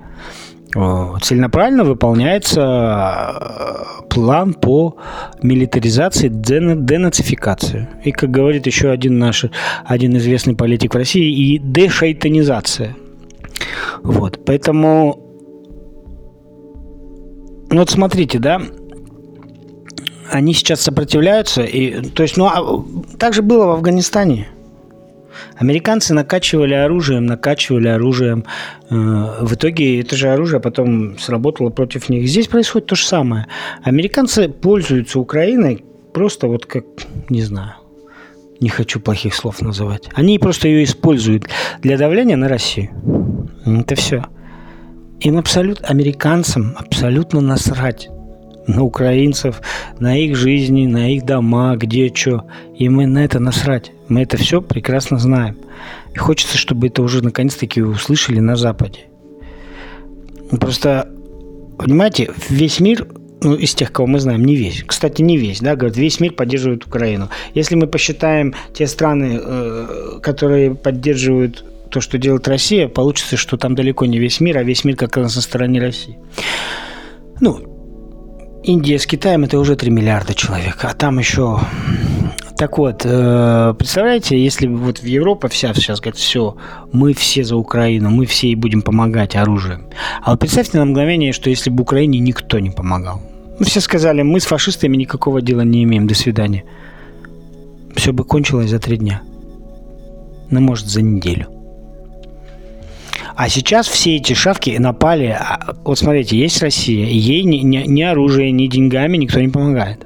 Целенаправленно 0.71 1.83
выполняется 1.83 2.61
э, 2.61 4.07
план 4.07 4.53
по 4.53 4.97
милитаризации, 5.41 6.29
денацификации. 6.29 7.87
И, 8.03 8.11
как 8.11 8.29
говорит 8.29 8.67
еще 8.67 8.91
один 8.91 9.17
наш, 9.17 9.45
один 9.83 10.15
известный 10.17 10.55
политик 10.55 10.93
в 10.93 10.97
России, 10.97 11.31
и 11.31 11.57
дешайтанизация. 11.57 12.95
Вот, 14.03 14.45
поэтому... 14.45 15.25
Ну 17.71 17.79
вот 17.79 17.89
смотрите, 17.89 18.37
да, 18.37 18.61
они 20.31 20.53
сейчас 20.53 20.81
сопротивляются, 20.81 21.63
и, 21.63 22.09
то 22.09 22.21
есть, 22.21 22.37
ну, 22.37 22.45
а, 22.45 22.85
так 23.17 23.33
же 23.33 23.41
было 23.41 23.65
в 23.65 23.71
Афганистане– 23.71 24.49
Американцы 25.55 26.13
накачивали 26.13 26.73
оружием, 26.73 27.25
накачивали 27.25 27.87
оружием. 27.87 28.45
Э, 28.89 28.95
в 29.41 29.53
итоге 29.53 29.99
это 30.01 30.15
же 30.15 30.29
оружие 30.29 30.59
потом 30.59 31.17
сработало 31.19 31.69
против 31.69 32.09
них. 32.09 32.27
Здесь 32.27 32.47
происходит 32.47 32.87
то 32.87 32.95
же 32.95 33.05
самое. 33.05 33.47
Американцы 33.83 34.49
пользуются 34.49 35.19
Украиной 35.19 35.83
просто 36.13 36.47
вот 36.47 36.65
как, 36.65 36.85
не 37.29 37.41
знаю, 37.41 37.73
не 38.59 38.69
хочу 38.69 38.99
плохих 38.99 39.33
слов 39.33 39.61
называть. 39.61 40.09
Они 40.13 40.39
просто 40.39 40.67
ее 40.67 40.83
используют 40.83 41.45
для 41.81 41.97
давления 41.97 42.35
на 42.35 42.47
Россию. 42.47 42.89
Это 43.65 43.95
все. 43.95 44.25
Им 45.21 45.37
абсолютно, 45.37 45.87
американцам 45.87 46.75
абсолютно 46.77 47.41
насрать 47.41 48.09
на 48.69 48.83
украинцев, 48.83 49.61
на 49.99 50.17
их 50.17 50.35
жизни, 50.35 50.85
на 50.85 51.13
их 51.13 51.25
дома, 51.25 51.75
где 51.75 52.11
что. 52.13 52.45
И 52.77 52.87
мы 52.87 53.07
на 53.07 53.25
это 53.25 53.39
насрать. 53.39 53.91
Мы 54.07 54.21
это 54.21 54.37
все 54.37 54.61
прекрасно 54.61 55.17
знаем. 55.17 55.57
И 56.13 56.17
хочется, 56.17 56.57
чтобы 56.57 56.87
это 56.87 57.01
уже 57.01 57.23
наконец-таки 57.23 57.81
услышали 57.81 58.39
на 58.39 58.55
Западе. 58.55 58.99
Просто, 60.59 61.09
понимаете, 61.77 62.31
весь 62.49 62.79
мир 62.79 63.07
ну, 63.41 63.55
из 63.55 63.73
тех, 63.73 63.91
кого 63.91 64.07
мы 64.07 64.19
знаем, 64.19 64.43
не 64.43 64.55
весь. 64.55 64.83
Кстати, 64.85 65.21
не 65.21 65.37
весь, 65.37 65.59
да, 65.61 65.75
говорят, 65.75 65.97
весь 65.97 66.19
мир 66.19 66.33
поддерживает 66.33 66.85
Украину. 66.85 67.29
Если 67.53 67.75
мы 67.75 67.87
посчитаем 67.87 68.53
те 68.73 68.85
страны, 68.87 69.39
э, 69.41 70.19
которые 70.21 70.75
поддерживают 70.75 71.63
то, 71.89 72.01
что 72.01 72.17
делает 72.17 72.47
Россия, 72.47 72.87
получится, 72.87 73.37
что 73.37 73.57
там 73.57 73.75
далеко 73.75 74.05
не 74.05 74.19
весь 74.19 74.41
мир, 74.41 74.57
а 74.57 74.63
весь 74.63 74.83
мир 74.83 74.95
как 74.95 75.17
раз 75.17 75.35
на 75.35 75.41
стороне 75.41 75.79
России. 75.79 76.17
Ну, 77.39 77.68
Индия 78.63 78.99
с 78.99 79.05
Китаем 79.05 79.45
это 79.45 79.57
уже 79.57 79.75
3 79.75 79.89
миллиарда 79.89 80.33
человек, 80.33 80.83
а 80.83 80.93
там 80.93 81.19
еще... 81.19 81.59
Так 82.57 82.77
вот, 82.77 83.03
э, 83.05 83.73
представляете, 83.77 84.37
если 84.37 84.67
вот 84.67 84.99
в 84.99 85.05
Европа 85.05 85.47
вся 85.47 85.73
сейчас 85.73 86.01
говорит, 86.01 86.19
все, 86.19 86.57
мы 86.91 87.13
все 87.13 87.45
за 87.45 87.55
Украину, 87.55 88.09
мы 88.09 88.25
все 88.25 88.49
и 88.49 88.55
будем 88.55 88.81
помогать 88.81 89.37
оружием. 89.37 89.85
А 90.21 90.31
вот 90.31 90.41
представьте 90.41 90.77
на 90.77 90.83
мгновение, 90.83 91.31
что 91.31 91.49
если 91.49 91.69
бы 91.69 91.83
Украине 91.83 92.19
никто 92.19 92.59
не 92.59 92.69
помогал. 92.69 93.21
Ну, 93.59 93.65
все 93.65 93.79
сказали, 93.79 94.23
мы 94.23 94.41
с 94.41 94.45
фашистами 94.45 94.97
никакого 94.97 95.41
дела 95.41 95.61
не 95.61 95.83
имеем, 95.83 96.05
до 96.05 96.15
свидания. 96.15 96.65
Все 97.95 98.11
бы 98.11 98.25
кончилось 98.25 98.69
за 98.69 98.79
три 98.79 98.97
дня. 98.97 99.21
Ну, 100.49 100.59
может, 100.59 100.87
за 100.87 101.01
неделю. 101.01 101.47
А 103.39 103.47
сейчас 103.47 103.87
все 103.87 104.17
эти 104.17 104.33
шавки 104.33 104.71
напали. 104.71 105.27
А, 105.27 105.73
вот 105.85 105.97
смотрите, 105.97 106.37
есть 106.37 106.61
Россия, 106.61 107.05
ей 107.05 107.43
ни, 107.43 107.59
ни, 107.59 107.77
ни 107.87 108.01
оружием, 108.01 108.57
ни 108.57 108.67
деньгами 108.67 109.15
никто 109.15 109.39
не 109.39 109.47
помогает. 109.47 110.05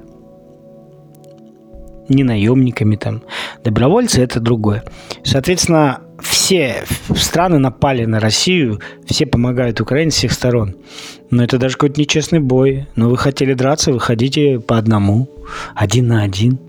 Ни 2.09 2.21
наемниками 2.21 2.95
там. 2.95 3.23
Добровольцы 3.63 4.21
это 4.21 4.39
другое. 4.39 4.83
Соответственно, 5.23 6.01
все 6.21 6.83
страны 7.15 7.57
напали 7.57 8.05
на 8.05 8.19
Россию, 8.19 8.81
все 9.07 9.25
помогают 9.25 9.81
Украине 9.81 10.11
с 10.11 10.15
всех 10.17 10.31
сторон. 10.31 10.75
Но 11.31 11.43
это 11.43 11.57
даже 11.57 11.73
какой-то 11.73 11.99
нечестный 11.99 12.39
бой. 12.39 12.85
Но 12.95 13.09
вы 13.09 13.17
хотели 13.17 13.55
драться, 13.55 13.91
выходите 13.91 14.59
по 14.59 14.77
одному, 14.77 15.27
один 15.73 16.05
на 16.05 16.21
один. 16.21 16.59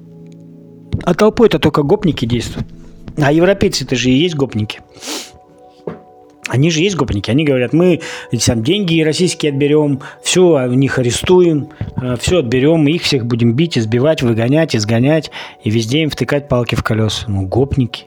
А 1.03 1.13
толпой 1.13 1.49
это 1.49 1.59
только 1.59 1.83
гопники 1.83 2.25
действуют. 2.25 2.67
А 3.19 3.31
европейцы 3.33 3.85
это 3.85 3.97
же 3.97 4.09
и 4.09 4.15
есть 4.15 4.35
гопники. 4.35 4.81
Они 6.49 6.71
же 6.71 6.81
есть 6.81 6.97
гопники, 6.97 7.31
они 7.31 7.45
говорят, 7.45 7.73
мы 7.73 8.01
там, 8.45 8.63
деньги 8.63 9.01
российские 9.01 9.51
отберем, 9.51 10.01
все 10.23 10.43
у 10.43 10.75
них 10.75 10.99
арестуем, 10.99 11.71
э, 11.97 12.17
все 12.21 12.41
отберем, 12.41 12.87
их 12.87 13.03
всех 13.03 13.25
будем 13.25 13.55
бить, 13.55 13.79
избивать, 13.79 14.23
выгонять, 14.23 14.77
изгонять, 14.77 15.31
и 15.63 15.71
везде 15.71 16.03
им 16.03 16.11
втыкать 16.11 16.49
палки 16.49 16.75
в 16.75 16.83
колеса. 16.83 17.25
Ну, 17.29 17.47
гопники. 17.47 18.05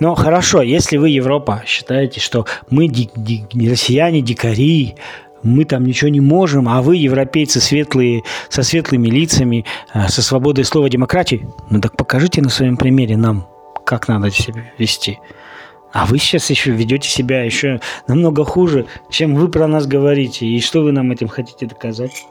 Но 0.00 0.14
хорошо, 0.14 0.62
если 0.62 0.96
вы, 0.96 1.10
Европа, 1.10 1.62
считаете, 1.66 2.20
что 2.20 2.46
мы 2.70 2.88
ди- 2.88 3.10
ди- 3.16 3.70
россияне 3.70 4.20
дикари, 4.20 4.96
мы 5.42 5.64
там 5.64 5.84
ничего 5.84 6.08
не 6.10 6.20
можем, 6.20 6.68
а 6.68 6.82
вы, 6.82 6.96
европейцы, 6.96 7.60
светлые, 7.60 8.22
со 8.48 8.62
светлыми 8.62 9.08
лицами, 9.08 9.64
э, 9.94 10.08
со 10.08 10.22
свободой 10.22 10.64
слова 10.64 10.88
демократии, 10.88 11.46
ну 11.70 11.80
так 11.80 11.96
покажите 11.96 12.42
на 12.42 12.48
своем 12.48 12.76
примере 12.76 13.16
нам, 13.16 13.46
как 13.84 14.08
надо 14.08 14.30
себя 14.30 14.64
вести. 14.78 15.18
А 15.96 16.04
вы 16.04 16.18
сейчас 16.18 16.50
еще 16.50 16.72
ведете 16.72 17.08
себя 17.08 17.42
еще 17.42 17.80
намного 18.06 18.44
хуже, 18.44 18.84
чем 19.08 19.34
вы 19.34 19.48
про 19.48 19.66
нас 19.66 19.86
говорите. 19.86 20.44
И 20.44 20.60
что 20.60 20.82
вы 20.82 20.92
нам 20.92 21.10
этим 21.10 21.26
хотите 21.26 21.64
доказать? 21.64 22.26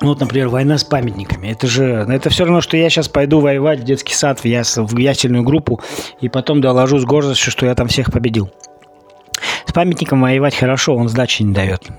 Вот, 0.00 0.20
например, 0.20 0.48
война 0.48 0.78
с 0.78 0.84
памятниками. 0.84 1.48
Это 1.48 1.66
же, 1.66 2.06
это 2.08 2.30
все 2.30 2.44
равно, 2.44 2.62
что 2.62 2.78
я 2.78 2.88
сейчас 2.88 3.08
пойду 3.08 3.40
воевать 3.40 3.80
в 3.80 3.84
детский 3.84 4.14
сад, 4.14 4.40
в, 4.40 4.46
яс, 4.46 4.78
в 4.78 4.96
ясельную 4.96 5.44
группу, 5.44 5.82
и 6.22 6.30
потом 6.30 6.62
доложу 6.62 6.98
с 6.98 7.04
гордостью, 7.04 7.52
что 7.52 7.66
я 7.66 7.74
там 7.74 7.88
всех 7.88 8.10
победил. 8.10 8.50
С 9.66 9.72
памятником 9.74 10.22
воевать 10.22 10.56
хорошо, 10.56 10.96
он 10.96 11.10
сдачи 11.10 11.42
не 11.42 11.52
дает. 11.52 11.90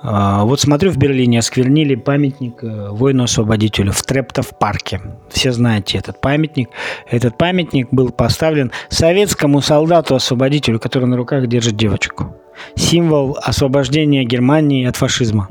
А, 0.00 0.44
вот 0.44 0.60
смотрю, 0.60 0.90
в 0.90 0.96
Берлине 0.96 1.38
осквернили 1.40 1.94
памятник 1.94 2.62
э, 2.62 2.90
воину-освободителю 2.90 3.92
в 3.92 4.02
Трептов-парке. 4.02 5.00
Все 5.28 5.52
знаете 5.52 5.98
этот 5.98 6.20
памятник. 6.20 6.70
Этот 7.08 7.36
памятник 7.36 7.88
был 7.90 8.10
поставлен 8.10 8.70
советскому 8.88 9.60
солдату-освободителю, 9.60 10.78
который 10.78 11.06
на 11.06 11.16
руках 11.16 11.46
держит 11.46 11.76
девочку. 11.76 12.36
Символ 12.76 13.36
освобождения 13.42 14.24
Германии 14.24 14.86
от 14.86 14.96
фашизма. 14.96 15.48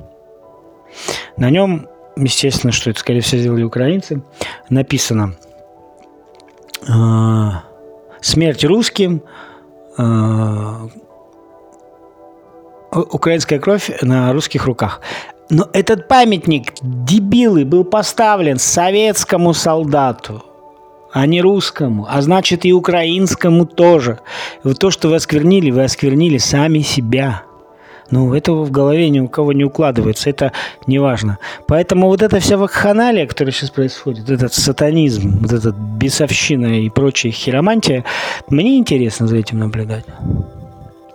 На 1.35 1.49
нем, 1.49 1.87
естественно, 2.15 2.71
что 2.71 2.89
это, 2.89 2.99
скорее 2.99 3.21
всего, 3.21 3.41
сделали 3.41 3.63
украинцы, 3.63 4.23
написано 4.69 5.35
а, 6.87 7.63
«Смерть 8.21 8.63
русским», 8.63 9.21
а, 9.97 10.87
украинская 12.91 13.59
кровь 13.59 13.91
на 14.01 14.33
русских 14.33 14.65
руках. 14.65 15.01
Но 15.49 15.69
этот 15.71 16.07
памятник, 16.07 16.73
дебилы, 16.81 17.63
был 17.63 17.85
поставлен 17.85 18.57
советскому 18.59 19.53
солдату, 19.53 20.43
а 21.13 21.25
не 21.25 21.41
русскому, 21.41 22.05
а 22.09 22.21
значит 22.21 22.65
и 22.65 22.73
украинскому 22.73 23.65
тоже. 23.65 24.19
Вот 24.63 24.79
то, 24.79 24.91
что 24.91 25.07
вы 25.07 25.15
осквернили, 25.15 25.71
вы 25.71 25.83
осквернили 25.83 26.37
сами 26.37 26.79
себя. 26.79 27.43
Ну, 28.09 28.33
этого 28.33 28.63
в 28.63 28.71
голове 28.71 29.09
ни 29.09 29.19
у 29.19 29.27
кого 29.27 29.51
не 29.51 29.65
укладывается, 29.65 30.29
это 30.29 30.53
не 30.85 30.99
важно. 30.99 31.39
Поэтому 31.67 32.07
вот 32.07 32.21
эта 32.21 32.39
вся 32.39 32.57
вакханалия, 32.57 33.27
которая 33.27 33.51
сейчас 33.51 33.69
происходит, 33.69 34.29
этот 34.29 34.53
сатанизм, 34.53 35.39
вот 35.41 35.51
эта 35.51 35.71
бесовщина 35.71 36.81
и 36.81 36.89
прочая 36.89 37.33
хиромантия, 37.33 38.05
мне 38.49 38.77
интересно 38.77 39.27
за 39.27 39.37
этим 39.37 39.59
наблюдать 39.59 40.05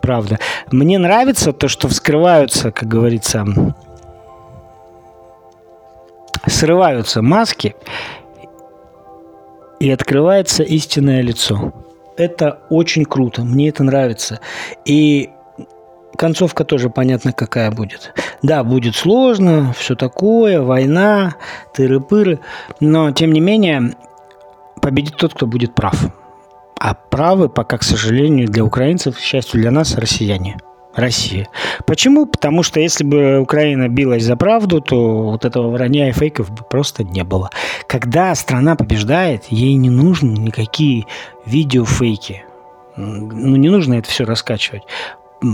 правда. 0.02 0.38
Мне 0.70 0.98
нравится 0.98 1.52
то, 1.52 1.68
что 1.68 1.88
вскрываются, 1.88 2.70
как 2.70 2.88
говорится, 2.88 3.46
срываются 6.46 7.22
маски 7.22 7.74
и 9.80 9.90
открывается 9.90 10.62
истинное 10.62 11.22
лицо. 11.22 11.72
Это 12.16 12.60
очень 12.68 13.04
круто, 13.04 13.42
мне 13.42 13.70
это 13.70 13.82
нравится. 13.84 14.40
И 14.84 15.30
концовка 16.18 16.64
тоже 16.64 16.90
понятно, 16.90 17.32
какая 17.32 17.70
будет. 17.70 18.12
Да, 18.42 18.64
будет 18.64 18.96
сложно, 18.96 19.72
все 19.78 19.94
такое, 19.94 20.60
война, 20.60 21.36
тыры-пыры, 21.74 22.40
но 22.80 23.12
тем 23.12 23.32
не 23.32 23.40
менее 23.40 23.94
победит 24.80 25.16
тот, 25.16 25.34
кто 25.34 25.46
будет 25.46 25.74
прав. 25.74 25.96
А 26.84 26.94
правы 26.94 27.48
пока, 27.48 27.78
к 27.78 27.84
сожалению, 27.84 28.48
для 28.48 28.64
украинцев, 28.64 29.16
к 29.16 29.20
счастью 29.20 29.60
для 29.60 29.70
нас, 29.70 29.94
россияне. 29.94 30.56
Россия. 30.96 31.48
Почему? 31.86 32.26
Потому 32.26 32.64
что 32.64 32.80
если 32.80 33.04
бы 33.04 33.38
Украина 33.38 33.88
билась 33.88 34.24
за 34.24 34.34
правду, 34.34 34.80
то 34.80 35.30
вот 35.30 35.44
этого 35.44 35.70
вранья 35.70 36.08
и 36.08 36.12
фейков 36.12 36.50
бы 36.50 36.64
просто 36.64 37.04
не 37.04 37.22
было. 37.22 37.50
Когда 37.86 38.34
страна 38.34 38.74
побеждает, 38.74 39.44
ей 39.44 39.74
не 39.74 39.90
нужны 39.90 40.36
никакие 40.36 41.06
видеофейки. 41.46 42.44
Ну, 42.96 43.54
не 43.54 43.68
нужно 43.68 43.94
это 43.94 44.10
все 44.10 44.24
раскачивать. 44.24 44.82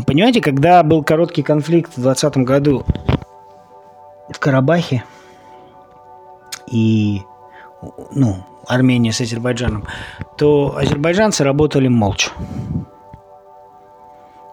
Понимаете, 0.07 0.41
когда 0.41 0.83
был 0.83 1.05
короткий 1.05 1.43
конфликт 1.43 1.91
в 1.91 2.01
2020 2.01 2.37
году 2.39 2.87
в 4.31 4.39
Карабахе, 4.39 5.05
и 6.73 7.21
ну, 8.13 8.39
Армения 8.69 9.13
с 9.13 9.21
Азербайджаном, 9.21 9.85
то 10.37 10.77
азербайджанцы 10.77 11.43
работали 11.43 11.89
молча. 11.89 12.31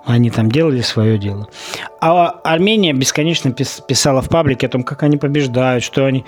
Они 0.05 0.29
там 0.29 0.51
делали 0.51 0.81
свое 0.81 1.17
дело. 1.17 1.47
А 1.99 2.29
Армения 2.43 2.93
бесконечно 2.93 3.51
писала 3.51 4.21
в 4.21 4.29
паблике 4.29 4.67
о 4.67 4.69
том, 4.69 4.83
как 4.83 5.03
они 5.03 5.17
побеждают, 5.17 5.83
что 5.83 6.05
они... 6.05 6.25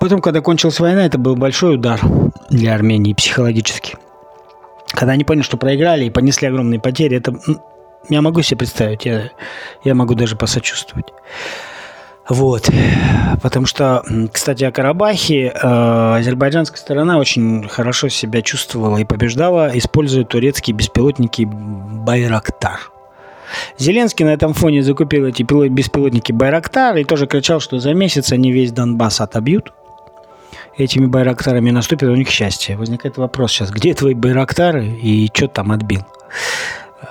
Потом, 0.00 0.20
когда 0.20 0.40
кончилась 0.40 0.80
война, 0.80 1.04
это 1.04 1.18
был 1.18 1.36
большой 1.36 1.74
удар 1.74 2.00
для 2.50 2.74
Армении 2.74 3.12
психологически. 3.12 3.96
Когда 4.90 5.12
они 5.12 5.24
поняли, 5.24 5.42
что 5.42 5.56
проиграли 5.56 6.06
и 6.06 6.10
понесли 6.10 6.48
огромные 6.48 6.80
потери, 6.80 7.18
это... 7.18 7.34
Я 8.08 8.22
могу 8.22 8.40
себе 8.42 8.58
представить, 8.58 9.04
я, 9.04 9.30
я 9.84 9.94
могу 9.94 10.14
даже 10.14 10.34
посочувствовать. 10.34 11.06
Вот. 12.28 12.68
Потому 13.42 13.66
что, 13.66 14.04
кстати, 14.32 14.64
о 14.64 14.72
Карабахе 14.72 15.46
э, 15.54 16.16
азербайджанская 16.18 16.78
сторона 16.78 17.18
очень 17.18 17.66
хорошо 17.68 18.08
себя 18.08 18.42
чувствовала 18.42 18.98
и 18.98 19.04
побеждала, 19.04 19.70
используя 19.74 20.24
турецкие 20.24 20.76
беспилотники 20.76 21.48
«Байрактар». 21.50 22.92
Зеленский 23.78 24.26
на 24.26 24.30
этом 24.34 24.52
фоне 24.52 24.82
закупил 24.82 25.24
эти 25.24 25.42
беспилотники 25.42 26.32
«Байрактар» 26.32 26.96
и 26.96 27.04
тоже 27.04 27.26
кричал, 27.26 27.60
что 27.60 27.78
за 27.78 27.94
месяц 27.94 28.30
они 28.30 28.52
весь 28.52 28.72
Донбасс 28.72 29.22
отобьют. 29.22 29.72
Этими 30.76 31.06
«Байрактарами» 31.06 31.70
наступит 31.70 32.08
у 32.08 32.14
них 32.14 32.28
счастье. 32.28 32.76
Возникает 32.76 33.16
вопрос 33.16 33.52
сейчас, 33.52 33.70
где 33.70 33.94
твои 33.94 34.14
«Байрактары» 34.14 34.86
и 34.86 35.30
что 35.32 35.48
там 35.48 35.72
отбил? 35.72 36.02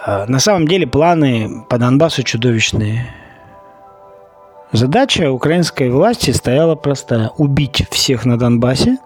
Э, 0.05 0.25
на 0.27 0.39
самом 0.39 0.67
деле 0.67 0.85
планы 0.85 1.63
по 1.69 1.79
Донбассу 1.79 2.21
чудовищные– 2.21 3.15
Задача 4.73 5.31
украинской 5.31 5.89
власти 5.89 6.31
стояла 6.31 6.75
простая– 6.75 7.29
убить 7.37 7.87
всех 7.89 8.25
на 8.25 8.37
Донбассе, 8.37 8.97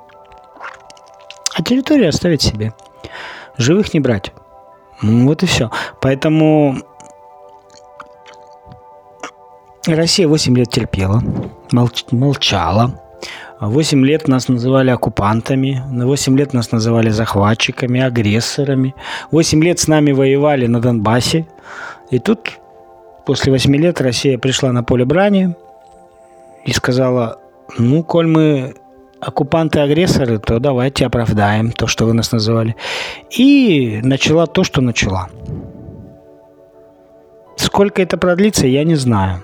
а 1.53 1.61
территорию 1.61 2.09
оставить 2.09 2.41
себе. 2.41 2.73
Живых 3.57 3.93
не 3.93 3.99
брать. 3.99 4.33
Ну, 5.03 5.27
вот 5.27 5.43
и 5.43 5.45
все. 5.45 5.69
Поэтому 5.99 6.77
Россия 9.85 10.27
8 10.27 10.57
лет 10.57 10.69
терпела, 10.69 11.23
молч, 11.71 12.05
молчала. 12.11 12.99
8 13.59 14.03
лет 14.03 14.27
нас 14.27 14.47
называли 14.47 14.89
оккупантами, 14.89 15.83
на 15.91 16.07
8 16.07 16.35
лет 16.37 16.53
нас 16.53 16.71
называли 16.71 17.09
захватчиками, 17.09 18.01
агрессорами. 18.01 18.95
8 19.29 19.63
лет 19.63 19.79
с 19.79 19.87
нами 19.87 20.11
воевали 20.11 20.65
на 20.65 20.81
Донбассе. 20.81 21.45
И 22.09 22.17
тут 22.17 22.59
После 23.25 23.51
восьми 23.51 23.77
лет 23.77 24.01
Россия 24.01 24.37
пришла 24.37 24.71
на 24.71 24.83
поле 24.83 25.05
брани 25.05 25.55
и 26.65 26.71
сказала, 26.71 27.39
ну, 27.77 28.03
коль 28.03 28.27
мы 28.27 28.75
оккупанты-агрессоры, 29.19 30.39
то 30.39 30.59
давайте 30.59 31.05
оправдаем 31.05 31.71
то, 31.71 31.87
что 31.87 32.05
вы 32.05 32.13
нас 32.13 32.31
называли. 32.31 32.75
И 33.29 34.01
начала 34.03 34.47
то, 34.47 34.63
что 34.63 34.81
начала. 34.81 35.29
Сколько 37.55 38.01
это 38.01 38.17
продлится, 38.17 38.65
я 38.65 38.83
не 38.83 38.95
знаю. 38.95 39.43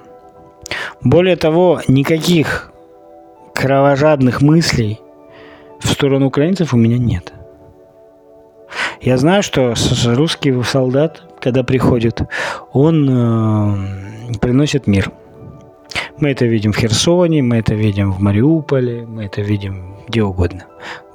Более 1.01 1.35
того, 1.35 1.81
никаких 1.87 2.71
кровожадных 3.53 4.41
мыслей 4.41 4.99
в 5.79 5.87
сторону 5.87 6.27
украинцев 6.27 6.73
у 6.73 6.77
меня 6.77 6.97
нет. 6.97 7.33
Я 8.99 9.17
знаю, 9.17 9.43
что 9.43 9.75
русский 10.05 10.61
солдат, 10.63 11.21
когда 11.47 11.63
приходит, 11.63 12.21
он 12.73 13.09
э, 13.09 14.37
приносит 14.41 14.85
мир. 14.85 15.11
Мы 16.19 16.31
это 16.31 16.45
видим 16.45 16.73
в 16.73 16.77
Херсоне, 16.77 17.41
мы 17.41 17.55
это 17.55 17.73
видим 17.73 18.11
в 18.11 18.19
Мариуполе, 18.19 19.05
мы 19.05 19.23
это 19.23 19.41
видим 19.41 19.95
где 20.09 20.23
угодно. 20.23 20.65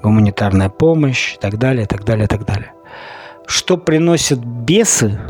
Гуманитарная 0.02 0.70
помощь 0.70 1.34
и 1.34 1.38
так 1.38 1.58
далее, 1.58 1.84
и 1.84 1.86
так 1.86 2.04
далее, 2.04 2.24
и 2.24 2.28
так 2.28 2.46
далее. 2.46 2.72
Что 3.46 3.76
приносят 3.76 4.38
бесы, 4.38 5.20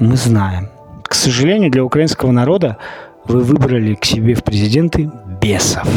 мы 0.00 0.16
знаем. 0.16 0.70
К 1.04 1.14
сожалению, 1.14 1.70
для 1.70 1.84
украинского 1.84 2.32
народа 2.32 2.76
вы 3.24 3.38
выбрали 3.38 3.94
к 3.94 4.04
себе 4.04 4.34
в 4.34 4.42
президенты 4.42 5.08
бесов, 5.40 5.88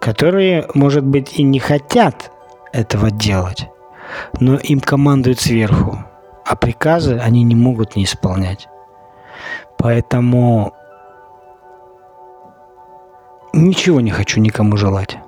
которые, 0.00 0.66
может 0.74 1.04
быть, 1.04 1.38
и 1.38 1.42
не 1.42 1.60
хотят 1.60 2.30
этого 2.74 3.10
делать, 3.10 3.68
но 4.38 4.56
им 4.56 4.80
командуют 4.80 5.40
сверху, 5.40 6.04
а 6.44 6.56
приказы 6.56 7.18
они 7.18 7.42
не 7.42 7.54
могут 7.54 7.96
не 7.96 8.04
исполнять. 8.04 8.68
Поэтому 9.76 10.74
ничего 13.52 14.00
не 14.00 14.10
хочу 14.10 14.40
никому 14.40 14.76
желать. 14.76 15.18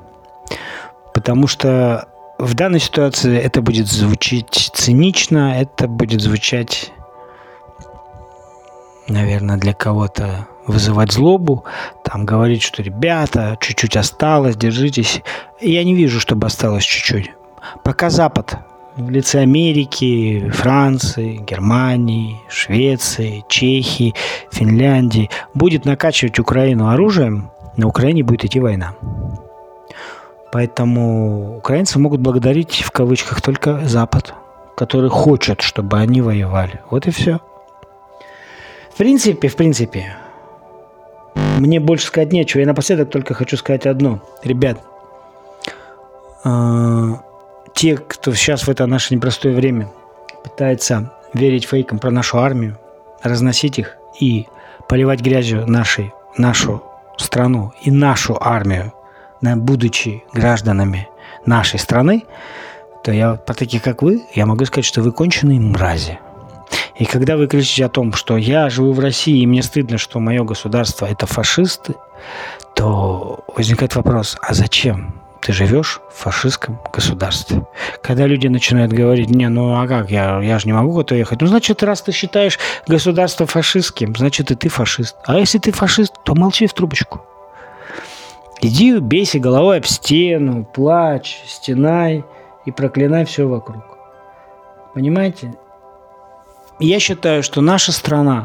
Потому 1.12 1.46
что 1.46 2.08
в 2.38 2.54
данной 2.54 2.80
ситуации 2.80 3.38
это 3.38 3.62
будет 3.62 3.86
звучать 3.86 4.70
цинично, 4.74 5.60
это 5.60 5.86
будет 5.86 6.20
звучать, 6.20 6.92
наверное, 9.08 9.56
для 9.56 9.72
кого-то 9.72 10.46
вызывать 10.66 11.12
злобу, 11.12 11.64
там 12.02 12.24
говорить, 12.24 12.62
что 12.62 12.82
ребята, 12.82 13.56
чуть-чуть 13.60 13.96
осталось, 13.96 14.56
держитесь. 14.56 15.22
Я 15.60 15.84
не 15.84 15.94
вижу, 15.94 16.20
чтобы 16.20 16.46
осталось 16.46 16.84
чуть-чуть. 16.84 17.30
Пока 17.82 18.10
Запад 18.10 18.58
в 18.96 19.10
лице 19.10 19.40
Америки, 19.40 20.48
Франции, 20.50 21.36
Германии, 21.36 22.40
Швеции, 22.48 23.44
Чехии, 23.48 24.14
Финляндии 24.52 25.30
будет 25.52 25.84
накачивать 25.84 26.38
Украину 26.38 26.88
оружием, 26.88 27.50
на 27.76 27.88
Украине 27.88 28.22
будет 28.22 28.44
идти 28.44 28.60
война. 28.60 28.94
Поэтому 30.52 31.56
украинцы 31.58 31.98
могут 31.98 32.20
благодарить 32.20 32.82
в 32.82 32.92
кавычках 32.92 33.42
только 33.42 33.80
Запад, 33.86 34.34
который 34.76 35.10
хочет, 35.10 35.62
чтобы 35.62 35.98
они 35.98 36.20
воевали. 36.20 36.80
Вот 36.90 37.08
и 37.08 37.10
все. 37.10 37.40
В 38.92 38.96
принципе, 38.96 39.48
в 39.48 39.56
принципе, 39.56 40.16
мне 41.34 41.80
больше 41.80 42.06
сказать 42.06 42.32
нечего. 42.32 42.60
Я 42.60 42.68
напоследок 42.68 43.10
только 43.10 43.34
хочу 43.34 43.56
сказать 43.56 43.86
одно. 43.86 44.20
Ребят, 44.44 44.78
а, 46.44 47.20
те, 47.74 47.96
кто 47.96 48.32
сейчас 48.32 48.66
в 48.66 48.70
это 48.70 48.86
наше 48.86 49.14
непростое 49.14 49.54
время 49.54 49.90
пытается 50.42 51.12
верить 51.34 51.66
фейкам 51.66 51.98
про 51.98 52.10
нашу 52.10 52.38
армию, 52.38 52.78
разносить 53.22 53.78
их 53.78 53.96
и 54.20 54.46
поливать 54.88 55.20
грязью 55.20 55.66
нашей, 55.66 56.12
нашу 56.36 56.82
страну 57.16 57.72
и 57.82 57.90
нашу 57.90 58.36
армию, 58.40 58.92
будучи 59.40 60.22
гражданами 60.32 61.08
нашей 61.44 61.78
страны, 61.78 62.24
то 63.02 63.12
я 63.12 63.34
по 63.34 63.52
таких, 63.54 63.82
как 63.82 64.02
вы, 64.02 64.22
я 64.34 64.46
могу 64.46 64.64
сказать, 64.64 64.86
что 64.86 65.02
вы 65.02 65.12
конченые 65.12 65.60
мрази. 65.60 66.18
И 66.96 67.04
когда 67.04 67.36
вы 67.36 67.48
кричите 67.48 67.84
о 67.84 67.88
том, 67.88 68.12
что 68.12 68.36
я 68.36 68.70
живу 68.70 68.92
в 68.92 69.00
России, 69.00 69.42
и 69.42 69.46
мне 69.46 69.62
стыдно, 69.62 69.98
что 69.98 70.20
мое 70.20 70.44
государство– 70.44 71.06
это 71.10 71.26
фашисты, 71.26 71.94
то 72.74 73.44
возникает 73.56 73.94
вопрос, 73.96 74.36
а 74.40 74.54
зачем? 74.54 75.23
Ты 75.44 75.52
живешь 75.52 76.00
в 76.10 76.22
фашистском 76.22 76.80
государстве. 76.90 77.66
Когда 78.02 78.26
люди 78.26 78.46
начинают 78.48 78.92
говорить, 78.92 79.28
не, 79.28 79.46
ну 79.50 79.78
а 79.78 79.86
как, 79.86 80.10
я, 80.10 80.40
я 80.40 80.58
же 80.58 80.66
не 80.66 80.72
могу 80.72 80.92
куда-то 80.92 81.16
ехать. 81.16 81.42
Ну, 81.42 81.46
значит, 81.46 81.82
раз 81.82 82.00
ты 82.00 82.12
считаешь 82.12 82.58
государство 82.88 83.46
фашистским, 83.46 84.16
значит, 84.16 84.50
и 84.50 84.54
ты 84.54 84.70
фашист. 84.70 85.16
А 85.26 85.38
если 85.38 85.58
ты 85.58 85.70
фашист, 85.70 86.14
то 86.24 86.34
молчи 86.34 86.66
в 86.66 86.72
трубочку. 86.72 87.20
Иди, 88.62 88.98
бейся 88.98 89.38
головой 89.38 89.76
об 89.76 89.84
стену, 89.84 90.64
плачь, 90.64 91.42
стенай 91.46 92.24
и 92.64 92.70
проклинай 92.70 93.26
все 93.26 93.46
вокруг. 93.46 93.84
Понимаете? 94.94 95.52
Я 96.80 96.98
считаю, 97.00 97.42
что 97.42 97.60
наша 97.60 97.92
страна 97.92 98.44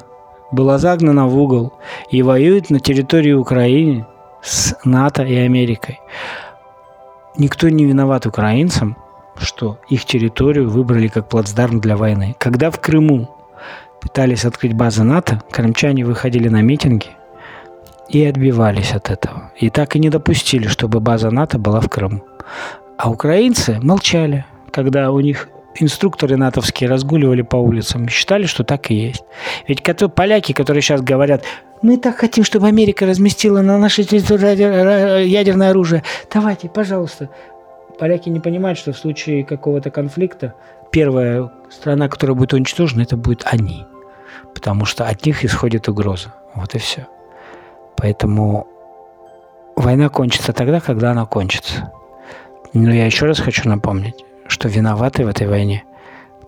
была 0.52 0.78
загнана 0.78 1.28
в 1.28 1.38
угол 1.38 1.72
и 2.12 2.22
воюет 2.24 2.70
на 2.70 2.82
территории 2.82 3.32
Украины 3.32 4.06
с 4.42 4.76
НАТО 4.84 5.24
и 5.24 5.36
Америкой. 5.36 6.02
Никто 7.40 7.70
не 7.70 7.86
виноват 7.86 8.26
украинцам, 8.26 8.98
что 9.38 9.80
их 9.88 10.04
территорию 10.04 10.70
выбрали 10.70 11.08
как 11.08 11.30
плацдарм 11.30 11.80
для 11.80 11.96
войны. 11.96 12.36
Когда 12.38 12.70
в 12.70 12.82
Крыму 12.82 13.34
пытались 14.02 14.44
открыть 14.44 14.74
базы 14.74 15.04
НАТО, 15.04 15.42
крымчане 15.50 16.04
выходили 16.06 16.50
на 16.50 16.62
митинги 16.62 17.08
и 18.10 18.26
отбивались 18.26 18.92
от 18.92 19.10
этого. 19.10 19.54
И 19.56 19.70
так 19.70 19.96
и 19.96 20.00
не 20.00 20.10
допустили, 20.10 20.68
чтобы 20.68 21.00
база 21.00 21.32
НАТО 21.32 21.58
была 21.58 21.80
в 21.80 21.88
Крыму. 21.88 22.24
А 22.98 23.10
украинцы 23.10 23.80
молчали, 23.82 24.44
когда 24.72 25.10
у 25.10 25.22
них 25.22 25.48
инструкторы 25.76 26.36
натовские 26.36 26.90
разгуливали 26.90 27.42
по 27.42 27.56
улицам, 27.56 28.10
считали, 28.10 28.48
что 28.48 28.66
так 28.66 28.92
и 28.92 28.96
есть. 28.96 29.24
Ведь 29.66 29.82
поляки, 30.14 30.52
которые 30.52 30.82
сейчас 30.82 31.02
говорят, 31.02 31.46
мы 31.82 31.98
так 31.98 32.18
хотим, 32.18 32.44
чтобы 32.44 32.68
Америка 32.68 33.06
разместила 33.06 33.62
на 33.62 33.78
нашей 33.78 34.04
территории 34.04 35.26
ядерное 35.26 35.70
оружие. 35.70 36.04
Давайте, 36.32 36.70
пожалуйста. 36.70 37.30
Поляки 37.98 38.30
не 38.30 38.40
понимают, 38.40 38.80
что 38.80 38.94
в 38.94 38.98
случае 38.98 39.44
какого-то 39.44 39.92
конфликта 39.92 40.54
первая 40.92 41.52
страна, 41.70 42.08
которая 42.10 42.36
будет 42.36 42.54
уничтожена, 42.54 43.02
это 43.04 43.18
будет 43.18 43.44
они. 43.46 43.86
Потому 44.54 44.86
что 44.86 45.06
от 45.06 45.26
них 45.26 45.46
исходит 45.46 45.88
угроза. 45.88 46.34
Вот 46.56 46.76
и 46.76 46.80
все. 46.80 47.08
Поэтому 47.98 48.68
война 49.76 50.10
кончится 50.10 50.54
тогда, 50.54 50.80
когда 50.80 51.12
она 51.12 51.26
кончится. 51.26 51.92
Но 52.74 52.94
я 52.94 53.06
еще 53.06 53.26
раз 53.26 53.40
хочу 53.40 53.68
напомнить, 53.68 54.16
что 54.48 54.68
виноваты 54.68 55.26
в 55.26 55.28
этой 55.28 55.48
войне 55.48 55.84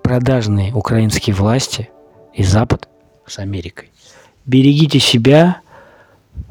продажные 0.03 0.73
украинские 0.73 1.35
власти 1.35 1.89
и 2.33 2.43
Запад 2.43 2.87
с 3.25 3.39
Америкой. 3.39 3.91
Берегите 4.45 4.99
себя, 4.99 5.61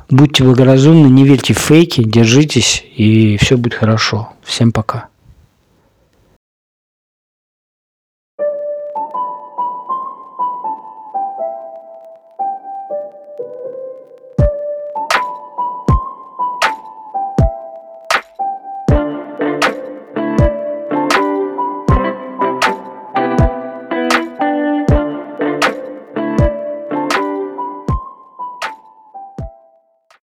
будьте 0.08 0.44
благоразумны, 0.44 1.08
не 1.08 1.24
верьте 1.24 1.54
в 1.54 1.58
фейки, 1.58 2.02
держитесь, 2.02 2.84
и 2.96 3.36
все 3.38 3.56
будет 3.56 3.74
хорошо. 3.74 4.30
Всем 4.42 4.72
пока. 4.72 5.09